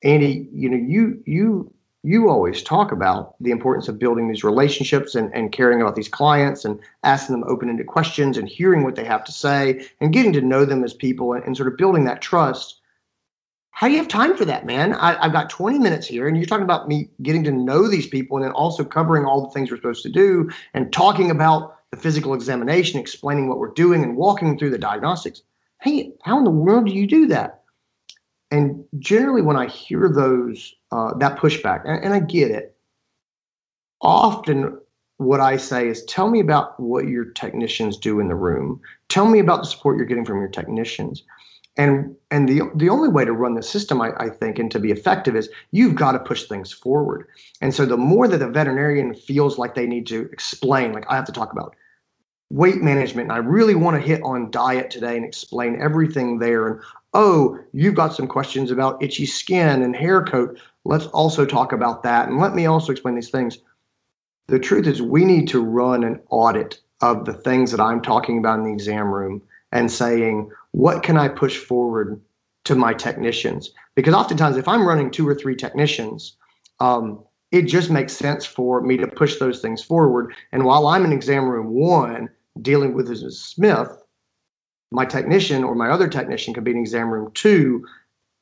[0.03, 1.72] Andy, you know, you you
[2.03, 6.09] you always talk about the importance of building these relationships and, and caring about these
[6.09, 10.32] clients and asking them open-ended questions and hearing what they have to say and getting
[10.32, 12.80] to know them as people and, and sort of building that trust
[13.72, 14.92] how do you have time for that, man?
[14.92, 18.07] I, have got 20 minutes here, and you're talking about me getting to know these
[18.07, 21.78] people and then also covering all the things we're supposed to do and talking about
[21.90, 25.42] the physical examination, explaining what we're doing, and walking through the diagnostics.
[25.83, 27.62] Hey, how in the world do you do that?
[28.51, 32.76] And generally, when I hear those uh, that pushback, and, and I get it,
[34.01, 34.78] often
[35.18, 38.81] what I say is, tell me about what your technicians do in the room.
[39.09, 41.22] Tell me about the support you're getting from your technicians.
[41.76, 44.81] And and the the only way to run the system, I, I think, and to
[44.81, 47.26] be effective is you've got to push things forward.
[47.61, 51.14] And so the more that the veterinarian feels like they need to explain, like I
[51.14, 51.76] have to talk about
[52.51, 56.66] weight management, and I really want to hit on diet today and explain everything there.
[56.66, 56.80] And
[57.14, 60.61] oh, you've got some questions about itchy skin and hair coat.
[60.84, 62.28] Let's also talk about that.
[62.28, 63.59] And let me also explain these things.
[64.48, 68.38] The truth is, we need to run an audit of the things that I'm talking
[68.38, 72.20] about in the exam room and saying, what can I push forward
[72.64, 73.70] to my technicians?
[73.94, 76.36] Because oftentimes, if I'm running two or three technicians,
[76.80, 77.22] um,
[77.53, 80.34] it just makes sense for me to push those things forward.
[80.51, 82.28] And while I'm in exam room one
[82.61, 83.32] dealing with Mrs.
[83.32, 83.90] Smith,
[84.90, 87.84] my technician or my other technician could be in exam room two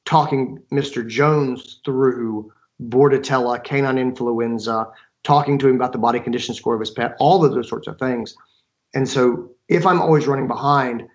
[0.05, 1.07] talking Mr.
[1.07, 2.51] Jones through
[2.83, 4.87] Bordetella, canine influenza,
[5.23, 7.87] talking to him about the body condition score of his pet, all of those sorts
[7.87, 8.35] of things.
[8.95, 11.07] And so if I'm always running behind,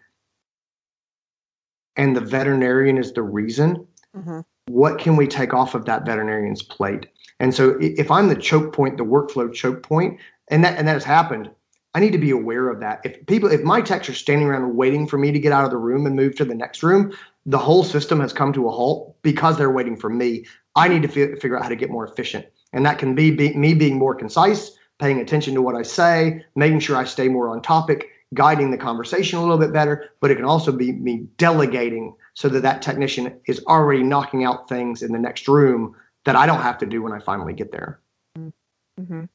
[1.95, 4.41] and the veterinarian is the reason, mm-hmm.
[4.67, 7.07] what can we take off of that veterinarian's plate?
[7.39, 10.19] And so if I'm the choke point, the workflow choke point,
[10.49, 11.49] and that and that has happened,
[11.95, 13.01] I need to be aware of that.
[13.03, 15.71] If people, if my techs are standing around waiting for me to get out of
[15.71, 17.13] the room and move to the next room,
[17.45, 20.45] the whole system has come to a halt because they're waiting for me.
[20.75, 23.29] I need to fi- figure out how to get more efficient, and that can be,
[23.31, 27.27] be me being more concise, paying attention to what I say, making sure I stay
[27.27, 30.93] more on topic, guiding the conversation a little bit better, but it can also be
[30.93, 35.95] me delegating so that that technician is already knocking out things in the next room
[36.25, 37.99] that I don't have to do when I finally get there.
[38.37, 39.25] Mm-hmm.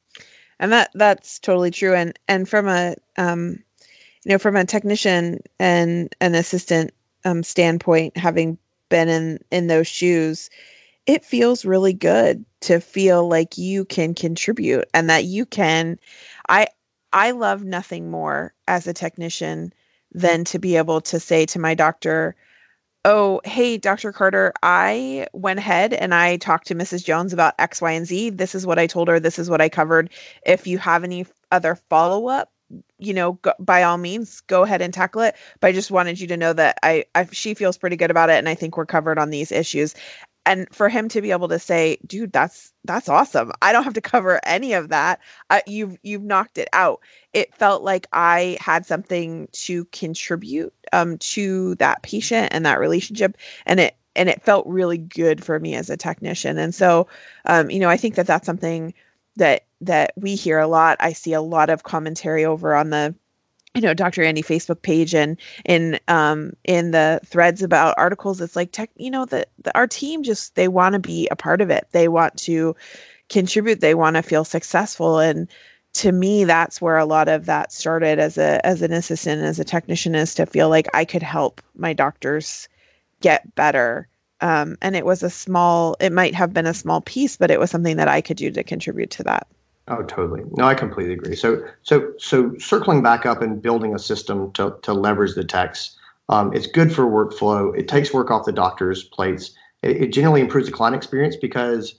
[0.59, 1.93] And that that's totally true.
[1.93, 3.63] And and from a um,
[4.25, 6.93] you know from a technician and an assistant
[7.25, 8.57] um, standpoint, having
[8.89, 10.49] been in in those shoes,
[11.07, 15.99] it feels really good to feel like you can contribute and that you can.
[16.49, 16.67] I
[17.13, 19.73] I love nothing more as a technician
[20.13, 22.35] than to be able to say to my doctor,
[23.05, 24.11] Oh, hey, Dr.
[24.11, 27.03] Carter, I went ahead and I talked to Mrs.
[27.05, 28.31] Jones about X, Y, and Z.
[28.31, 29.19] This is what I told her.
[29.19, 30.09] This is what I covered.
[30.45, 32.51] If you have any other follow up,
[32.99, 35.35] you know, go, by all means, go ahead and tackle it.
[35.61, 38.29] But I just wanted you to know that I, I, she feels pretty good about
[38.29, 39.95] it, and I think we're covered on these issues
[40.49, 43.51] and for him to be able to say dude that's that's awesome.
[43.61, 45.19] I don't have to cover any of that.
[45.51, 47.01] Uh, you've you've knocked it out.
[47.33, 53.37] It felt like i had something to contribute um, to that patient and that relationship
[53.67, 56.57] and it and it felt really good for me as a technician.
[56.57, 57.07] And so
[57.45, 58.93] um, you know i think that that's something
[59.35, 60.97] that that we hear a lot.
[60.99, 63.15] I see a lot of commentary over on the
[63.75, 68.55] you know dr andy facebook page and in um in the threads about articles it's
[68.55, 71.69] like tech you know that our team just they want to be a part of
[71.69, 71.87] it.
[71.91, 72.75] They want to
[73.29, 73.81] contribute.
[73.81, 75.19] They want to feel successful.
[75.19, 75.47] And
[75.93, 79.59] to me that's where a lot of that started as a as an assistant as
[79.59, 82.69] a technician is to feel like i could help my doctors
[83.21, 84.07] get better.
[84.41, 87.59] Um, and it was a small it might have been a small piece but it
[87.59, 89.47] was something that i could do to contribute to that
[89.89, 90.43] Oh, totally.
[90.51, 91.35] No, I completely agree.
[91.35, 95.97] So, so, so circling back up and building a system to, to leverage the text,
[96.29, 97.77] um, it's good for workflow.
[97.77, 99.51] It takes work off the doctor's plates.
[99.81, 101.95] It, it, generally improves the client experience because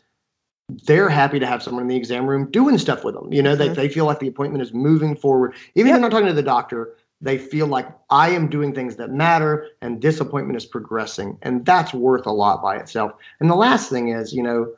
[0.86, 3.32] they're happy to have someone in the exam room doing stuff with them.
[3.32, 3.74] You know, mm-hmm.
[3.74, 5.54] they, they feel like the appointment is moving forward.
[5.74, 5.96] Even yep.
[5.96, 9.10] if they're not talking to the doctor, they feel like I am doing things that
[9.10, 11.38] matter and this appointment is progressing.
[11.42, 13.12] And that's worth a lot by itself.
[13.40, 14.72] And the last thing is, you know,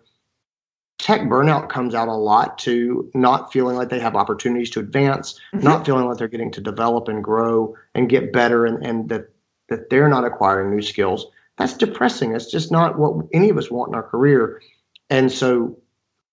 [1.03, 5.39] tech burnout comes out a lot to not feeling like they have opportunities to advance,
[5.53, 5.65] mm-hmm.
[5.65, 9.29] not feeling like they're getting to develop and grow and get better and, and that
[9.69, 11.27] that they're not acquiring new skills.
[11.59, 12.35] That's depressing.
[12.35, 14.63] It's just not what any of us want in our career.
[15.11, 15.77] And so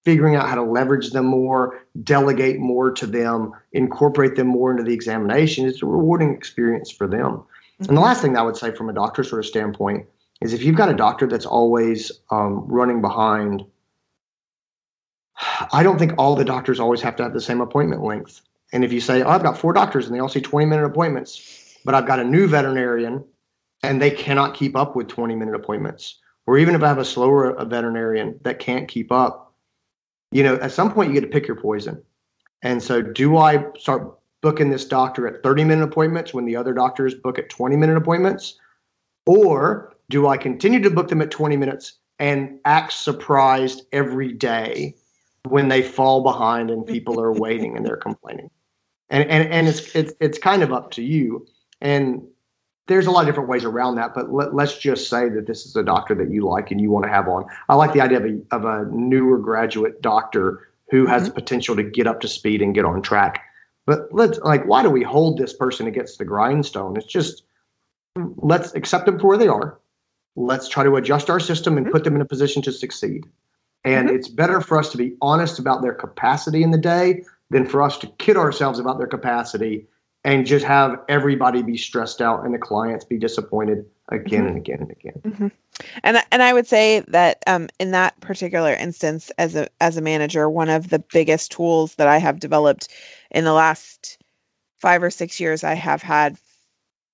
[0.06, 4.84] figuring out how to leverage them more, delegate more to them, incorporate them more into
[4.84, 7.22] the examination is a rewarding experience for them.
[7.22, 7.86] Mm-hmm.
[7.86, 10.06] And the last thing I would say from a doctor sort of standpoint
[10.42, 13.64] is if you've got a doctor that's always um, running behind
[15.72, 18.42] I don't think all the doctors always have to have the same appointment length.
[18.74, 20.86] And if you say, oh, I've got four doctors and they all see 20 minute
[20.86, 23.24] appointments, but I've got a new veterinarian
[23.84, 27.06] and they cannot keep up with 20 minute appointments, or even if I have a
[27.06, 29.54] slower a veterinarian that can't keep up,
[30.32, 32.02] you know, at some point you get to pick your poison.
[32.62, 36.74] And so, do I start booking this doctor at 30 minute appointments when the other
[36.74, 38.60] doctors book at 20 minute appointments?
[39.26, 44.96] Or do I continue to book them at 20 minutes and act surprised every day
[45.48, 48.50] when they fall behind and people are waiting and they're complaining?
[49.10, 51.48] And, and, and it's, it's, it's kind of up to you.
[51.82, 52.22] And
[52.88, 55.66] there's a lot of different ways around that, but let, us just say that this
[55.66, 57.46] is a doctor that you like and you want to have on.
[57.70, 61.30] I like the idea of a, of a newer graduate doctor who has mm-hmm.
[61.30, 63.44] the potential to get up to speed and get on track.
[63.86, 66.98] But let's like, why do we hold this person against the grindstone?
[66.98, 67.44] It's just
[68.38, 69.80] let's accept them for where they are.
[70.36, 71.94] Let's try to adjust our system and mm-hmm.
[71.94, 73.26] put them in a position to succeed.
[73.84, 74.18] And mm-hmm.
[74.18, 77.82] it's better for us to be honest about their capacity in the day than for
[77.82, 79.88] us to kid ourselves about their capacity
[80.24, 84.48] and just have everybody be stressed out and the clients be disappointed again mm-hmm.
[84.50, 85.22] and again and again.
[85.24, 85.48] Mm-hmm.
[86.04, 90.02] And and I would say that um, in that particular instance, as a as a
[90.02, 92.90] manager, one of the biggest tools that I have developed
[93.32, 94.18] in the last
[94.80, 96.38] five or six years, I have had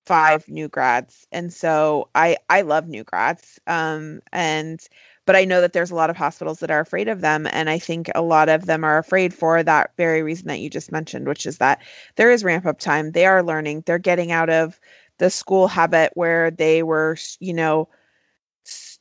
[0.06, 3.60] five new grads, and so I I love new grads.
[3.68, 4.80] Um, and
[5.26, 7.48] but I know that there's a lot of hospitals that are afraid of them.
[7.52, 10.70] And I think a lot of them are afraid for that very reason that you
[10.70, 11.82] just mentioned, which is that
[12.16, 13.12] there is ramp up time.
[13.12, 14.80] They are learning, they're getting out of
[15.18, 17.88] the school habit where they were, you know,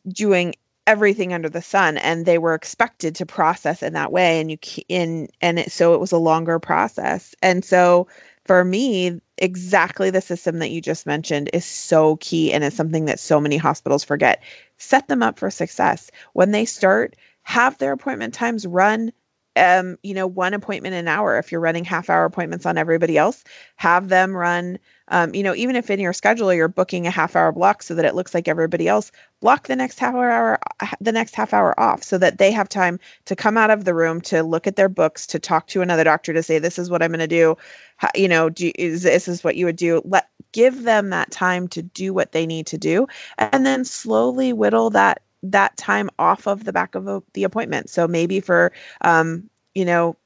[0.08, 0.54] doing
[0.86, 4.58] everything under the sun and they were expected to process in that way and you
[4.88, 8.06] in and it, so it was a longer process and so
[8.44, 13.04] for me exactly the system that you just mentioned is so key and it's something
[13.06, 14.42] that so many hospitals forget
[14.78, 16.10] set them up for success.
[16.34, 19.12] When they start, have their appointment times run
[19.56, 21.38] um, you know, one appointment an hour.
[21.38, 23.44] If you're running half hour appointments on everybody else,
[23.76, 24.78] have them run,
[25.08, 27.94] um, you know, even if in your schedule you're booking a half hour block so
[27.94, 30.58] that it looks like everybody else, block the next half hour,
[31.00, 33.94] the next half hour off so that they have time to come out of the
[33.94, 36.90] room, to look at their books, to talk to another doctor, to say, this is
[36.90, 37.56] what I'm going to do.
[37.96, 40.00] How, you know, do, is, this is what you would do.
[40.04, 43.06] Let, give them that time to do what they need to do
[43.38, 47.90] and then slowly whittle that that time off of the back of a, the appointment.
[47.90, 50.16] So maybe for, um, you know,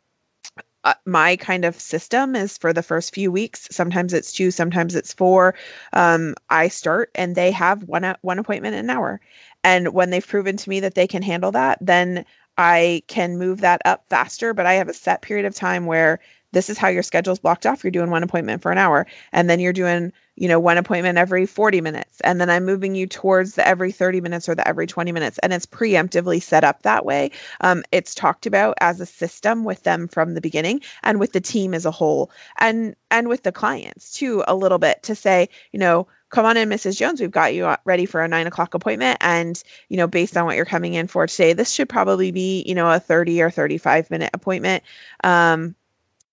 [0.88, 3.68] uh, my kind of system is for the first few weeks.
[3.70, 5.54] Sometimes it's two, sometimes it's four.
[5.92, 9.20] Um, I start and they have one one appointment an hour,
[9.64, 12.24] and when they've proven to me that they can handle that, then
[12.56, 14.54] I can move that up faster.
[14.54, 16.20] But I have a set period of time where
[16.52, 17.84] this is how your schedule's blocked off.
[17.84, 21.18] You're doing one appointment for an hour, and then you're doing, you know, one appointment
[21.18, 22.20] every 40 minutes.
[22.22, 25.38] And then I'm moving you towards the every 30 minutes or the every 20 minutes.
[25.42, 27.30] And it's preemptively set up that way.
[27.60, 31.40] Um, it's talked about as a system with them from the beginning and with the
[31.40, 35.48] team as a whole and and with the clients too, a little bit to say,
[35.72, 36.96] you know, come on in, Mrs.
[36.96, 37.20] Jones.
[37.20, 39.18] We've got you ready for a nine o'clock appointment.
[39.20, 42.62] And, you know, based on what you're coming in for today, this should probably be,
[42.66, 44.82] you know, a 30 or 35 minute appointment.
[45.24, 45.74] Um,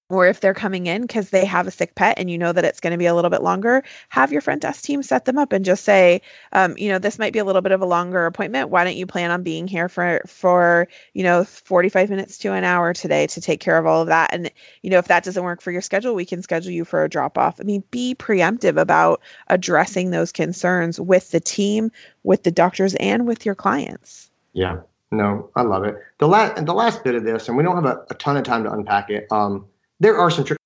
[0.10, 2.64] or if they're coming in because they have a sick pet and you know that
[2.64, 5.38] it's going to be a little bit longer, have your front desk team set them
[5.38, 6.22] up and just say,
[6.54, 8.70] um, you know, this might be a little bit of a longer appointment.
[8.70, 12.64] Why don't you plan on being here for for you know 45 minutes to an
[12.64, 14.32] hour today to take care of all of that?
[14.32, 14.52] And
[14.84, 17.10] you know, if that doesn't work for your schedule, we can schedule you for a
[17.10, 17.60] drop off.
[17.60, 21.92] I mean, be preemptive about addressing those concerns with the team,
[22.24, 24.30] with the doctors, and with your clients.
[24.54, 24.82] Yeah,
[25.12, 25.96] no, I love it.
[26.20, 28.44] The last the last bit of this, and we don't have a, a ton of
[28.44, 29.28] time to unpack it.
[29.32, 29.66] Um,
[30.00, 30.60] there are some tricks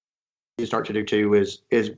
[0.57, 1.91] you start to do too is is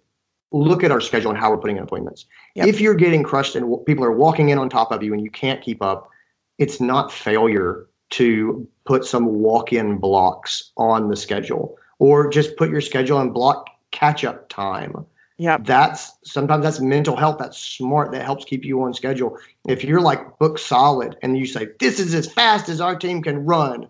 [0.52, 2.26] look at our schedule and how we're putting in appointments.
[2.56, 2.68] Yep.
[2.68, 5.24] If you're getting crushed and w- people are walking in on top of you and
[5.24, 6.10] you can't keep up,
[6.58, 12.82] it's not failure to put some walk-in blocks on the schedule or just put your
[12.82, 14.94] schedule and block catch-up time.
[15.38, 15.58] Yeah.
[15.60, 17.38] That's sometimes that's mental health.
[17.40, 18.12] That's smart.
[18.12, 19.38] That helps keep you on schedule.
[19.68, 23.24] If you're like book solid and you say, this is as fast as our team
[23.24, 23.88] can run,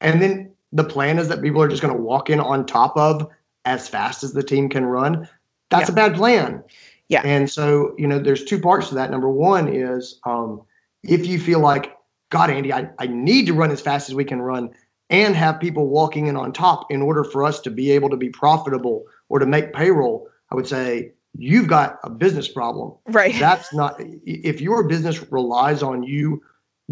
[0.00, 2.96] and then the plan is that people are just going to walk in on top
[2.96, 3.28] of
[3.64, 5.28] as fast as the team can run,
[5.70, 5.92] that's yeah.
[5.92, 6.62] a bad plan.
[7.08, 7.22] Yeah.
[7.24, 9.10] And so, you know, there's two parts to that.
[9.10, 10.62] Number one is um,
[11.02, 11.96] if you feel like,
[12.30, 14.70] God, Andy, I, I need to run as fast as we can run
[15.10, 18.16] and have people walking in on top in order for us to be able to
[18.16, 22.94] be profitable or to make payroll, I would say you've got a business problem.
[23.06, 23.34] Right.
[23.38, 26.42] That's not, if your business relies on you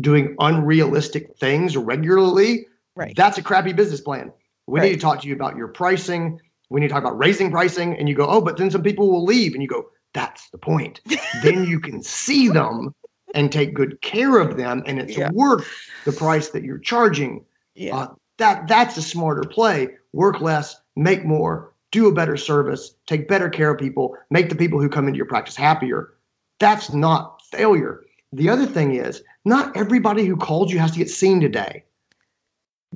[0.01, 2.66] doing unrealistic things regularly,
[3.01, 3.16] Right.
[3.16, 4.30] That's a crappy business plan.
[4.66, 4.90] We right.
[4.90, 6.38] need to talk to you about your pricing.
[6.68, 7.96] We need to talk about raising pricing.
[7.96, 9.55] And you go, oh, but then some people will leave.
[9.55, 11.01] And you go, that's the point.
[11.42, 12.94] then you can see them
[13.34, 14.82] and take good care of them.
[14.84, 15.30] And it's yeah.
[15.32, 15.66] worth
[16.05, 17.42] the price that you're charging.
[17.74, 17.96] Yeah.
[17.96, 19.88] Uh, that that's a smarter play.
[20.12, 24.57] Work less, make more, do a better service, take better care of people, make the
[24.57, 26.12] people who come into your practice happier.
[26.59, 28.05] That's not failure.
[28.34, 31.84] The other thing is, not everybody who called you has to get seen today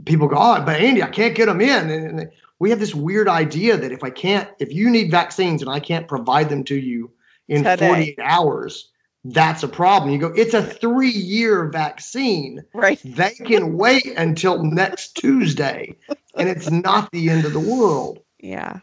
[0.04, 1.90] people go, oh, but Andy, I can't get them in.
[1.90, 5.62] And, and we have this weird idea that if I can't, if you need vaccines
[5.62, 7.10] and I can't provide them to you
[7.48, 7.88] in Today.
[7.88, 8.90] 48 hours,
[9.24, 10.12] that's a problem.
[10.12, 12.64] You go, it's a three year vaccine.
[12.74, 13.00] Right.
[13.04, 15.96] They can wait until next Tuesday,
[16.36, 18.20] and it's not the end of the world.
[18.38, 18.80] Yeah.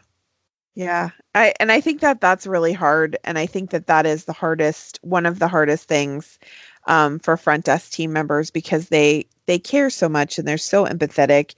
[0.74, 1.10] Yeah.
[1.34, 4.32] I and I think that that's really hard and I think that that is the
[4.32, 6.38] hardest one of the hardest things
[6.86, 10.86] um, for front desk team members because they they care so much and they're so
[10.86, 11.54] empathetic.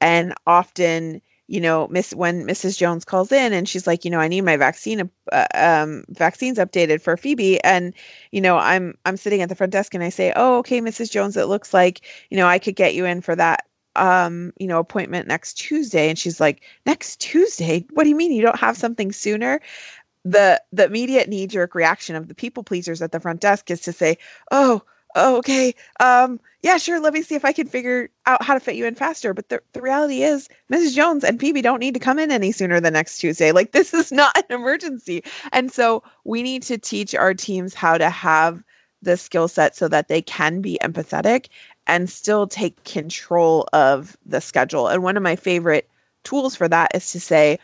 [0.00, 1.20] And often
[1.50, 4.42] you know miss when mrs jones calls in and she's like you know i need
[4.42, 7.94] my vaccine uh, um, vaccines updated for phoebe and
[8.32, 11.10] you know i'm i'm sitting at the front desk and i say oh okay mrs
[11.10, 13.64] jones it looks like you know i could get you in for that
[13.96, 16.08] um you know appointment next tuesday.
[16.08, 17.84] And she's like next tuesday?
[17.92, 18.32] What do you mean?
[18.32, 19.60] You don't have something sooner
[20.30, 23.80] the the immediate knee jerk reaction of the people pleasers at the front desk is
[23.80, 24.16] to say
[24.50, 24.82] oh
[25.14, 27.00] oh, okay, um, yeah, sure.
[27.00, 29.32] Let me see if I can figure out how to fit you in faster.
[29.34, 30.94] But the, the reality is, Mrs.
[30.94, 33.52] Jones and Phoebe don't need to come in any sooner than next Tuesday.
[33.52, 35.22] Like, this is not an emergency.
[35.52, 38.62] And so we need to teach our teams how to have
[39.02, 41.46] the skill set so that they can be empathetic
[41.86, 44.88] and still take control of the schedule.
[44.88, 45.88] And one of my favorite
[46.24, 47.58] tools for that is to say,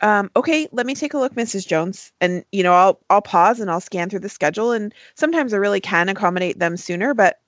[0.00, 1.66] um, okay, let me take a look, Mrs.
[1.66, 2.12] Jones.
[2.20, 4.72] And you know, I'll I'll pause and I'll scan through the schedule.
[4.72, 7.40] And sometimes I really can accommodate them sooner, but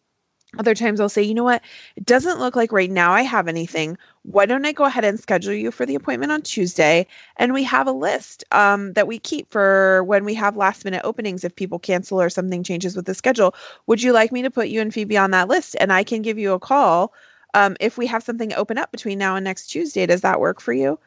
[0.59, 1.63] other times I'll say, you know what,
[1.97, 3.99] it doesn't look like right now I have anything.
[4.23, 7.07] Why don't I go ahead and schedule you for the appointment on Tuesday?
[7.37, 11.03] And we have a list um, that we keep for when we have last minute
[11.05, 13.55] openings if people cancel or something changes with the schedule.
[13.89, 15.77] Would you like me to put you and Phoebe on that list?
[15.81, 17.13] And I can give you a call
[17.55, 20.07] um, if we have something open up between now and next Tuesday.
[20.07, 20.99] Does that work for you?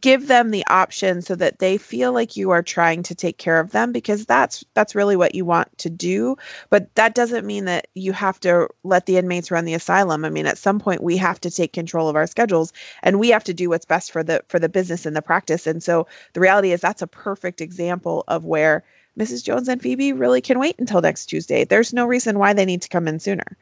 [0.00, 3.60] Give them the option so that they feel like you are trying to take care
[3.60, 6.36] of them because that's that's really what you want to do.
[6.70, 10.24] But that doesn't mean that you have to let the inmates run the asylum.
[10.24, 12.72] I mean at some point we have to take control of our schedules
[13.02, 15.66] and we have to do what's best for the for the business and the practice.
[15.66, 18.82] And so the reality is that's a perfect example of where
[19.18, 21.64] mrs jones and phoebe really can wait until next tuesday.
[21.64, 23.58] There's no reason why they need to come in sooner.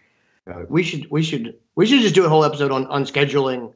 [0.68, 3.72] We should we should we should just do a whole episode on on scheduling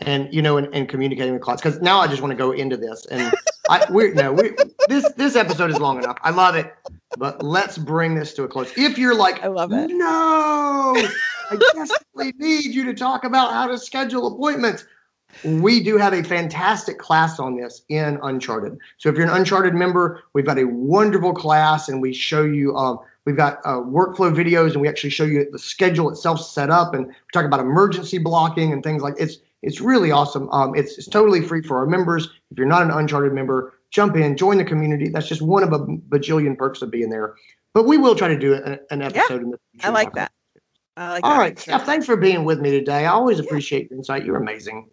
[0.00, 2.52] and you know and, and communicating with clients because now i just want to go
[2.52, 3.32] into this and
[3.70, 4.50] i we're no we
[4.88, 6.18] this this episode is long enough.
[6.22, 6.72] I love it.
[7.18, 8.72] But let's bring this to a close.
[8.76, 9.88] If you're like i love it.
[9.90, 10.94] No
[11.50, 14.84] i desperately need you to talk about how to schedule appointments
[15.44, 18.78] we do have a fantastic class on this in uncharted.
[18.96, 22.76] So if you're an uncharted member we've got a wonderful class and we show you
[22.76, 26.70] um, We've got uh, workflow videos, and we actually show you the schedule itself set
[26.70, 30.48] up, and we talk about emergency blocking and things like it's it's really awesome.
[30.50, 32.28] Um, it's, it's totally free for our members.
[32.50, 35.08] If you're not an Uncharted member, jump in, join the community.
[35.08, 37.34] That's just one of a bajillion perks of being there.
[37.74, 39.86] But we will try to do an episode yeah, in the future.
[39.86, 40.32] I like that.
[40.96, 41.38] I like All that.
[41.38, 43.04] right, Steph, thanks for being with me today.
[43.04, 44.24] I always appreciate your insight.
[44.24, 44.88] You're amazing.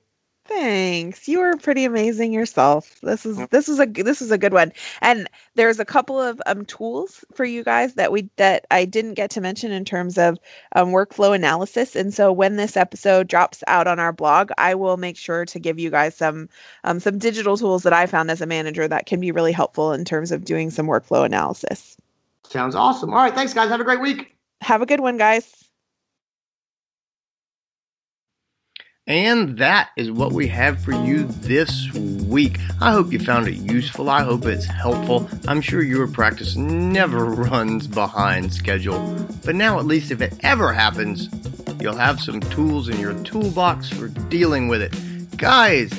[0.45, 1.25] Thanks.
[1.29, 2.99] You were pretty amazing yourself.
[3.01, 4.73] This is this is a this is a good one.
[5.01, 9.13] And there's a couple of um tools for you guys that we that I didn't
[9.13, 10.37] get to mention in terms of
[10.75, 11.95] um, workflow analysis.
[11.95, 15.59] And so when this episode drops out on our blog, I will make sure to
[15.59, 16.49] give you guys some
[16.83, 19.93] um, some digital tools that I found as a manager that can be really helpful
[19.93, 21.95] in terms of doing some workflow analysis.
[22.49, 23.13] Sounds awesome.
[23.13, 23.69] All right, thanks guys.
[23.69, 24.35] Have a great week.
[24.59, 25.62] Have a good one, guys.
[29.05, 32.57] And that is what we have for you this week.
[32.79, 34.09] I hope you found it useful.
[34.09, 35.29] I hope it's helpful.
[35.45, 38.99] I'm sure your practice never runs behind schedule.
[39.43, 41.27] But now, at least if it ever happens,
[41.81, 45.37] you'll have some tools in your toolbox for dealing with it.
[45.37, 45.91] Guys,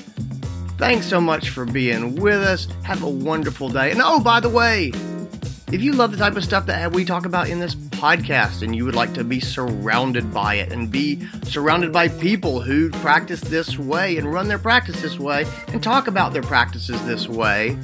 [0.79, 2.69] thanks so much for being with us.
[2.85, 3.91] Have a wonderful day.
[3.91, 4.93] And oh, by the way,
[5.73, 8.77] if you love the type of stuff that we talk about in this podcast and
[8.77, 13.41] you would like to be surrounded by it and be surrounded by people who practice
[13.41, 17.77] this way and run their practice this way and talk about their practices this way,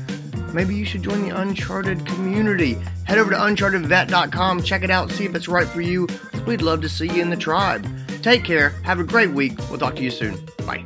[0.53, 2.77] maybe you should join the Uncharted community.
[3.05, 6.07] Head over to unchartedvet.com, check it out, see if it's right for you.
[6.47, 7.87] We'd love to see you in the tribe.
[8.23, 8.71] Take care.
[8.83, 9.57] Have a great week.
[9.71, 10.39] We'll talk to you soon.
[10.67, 10.85] Bye.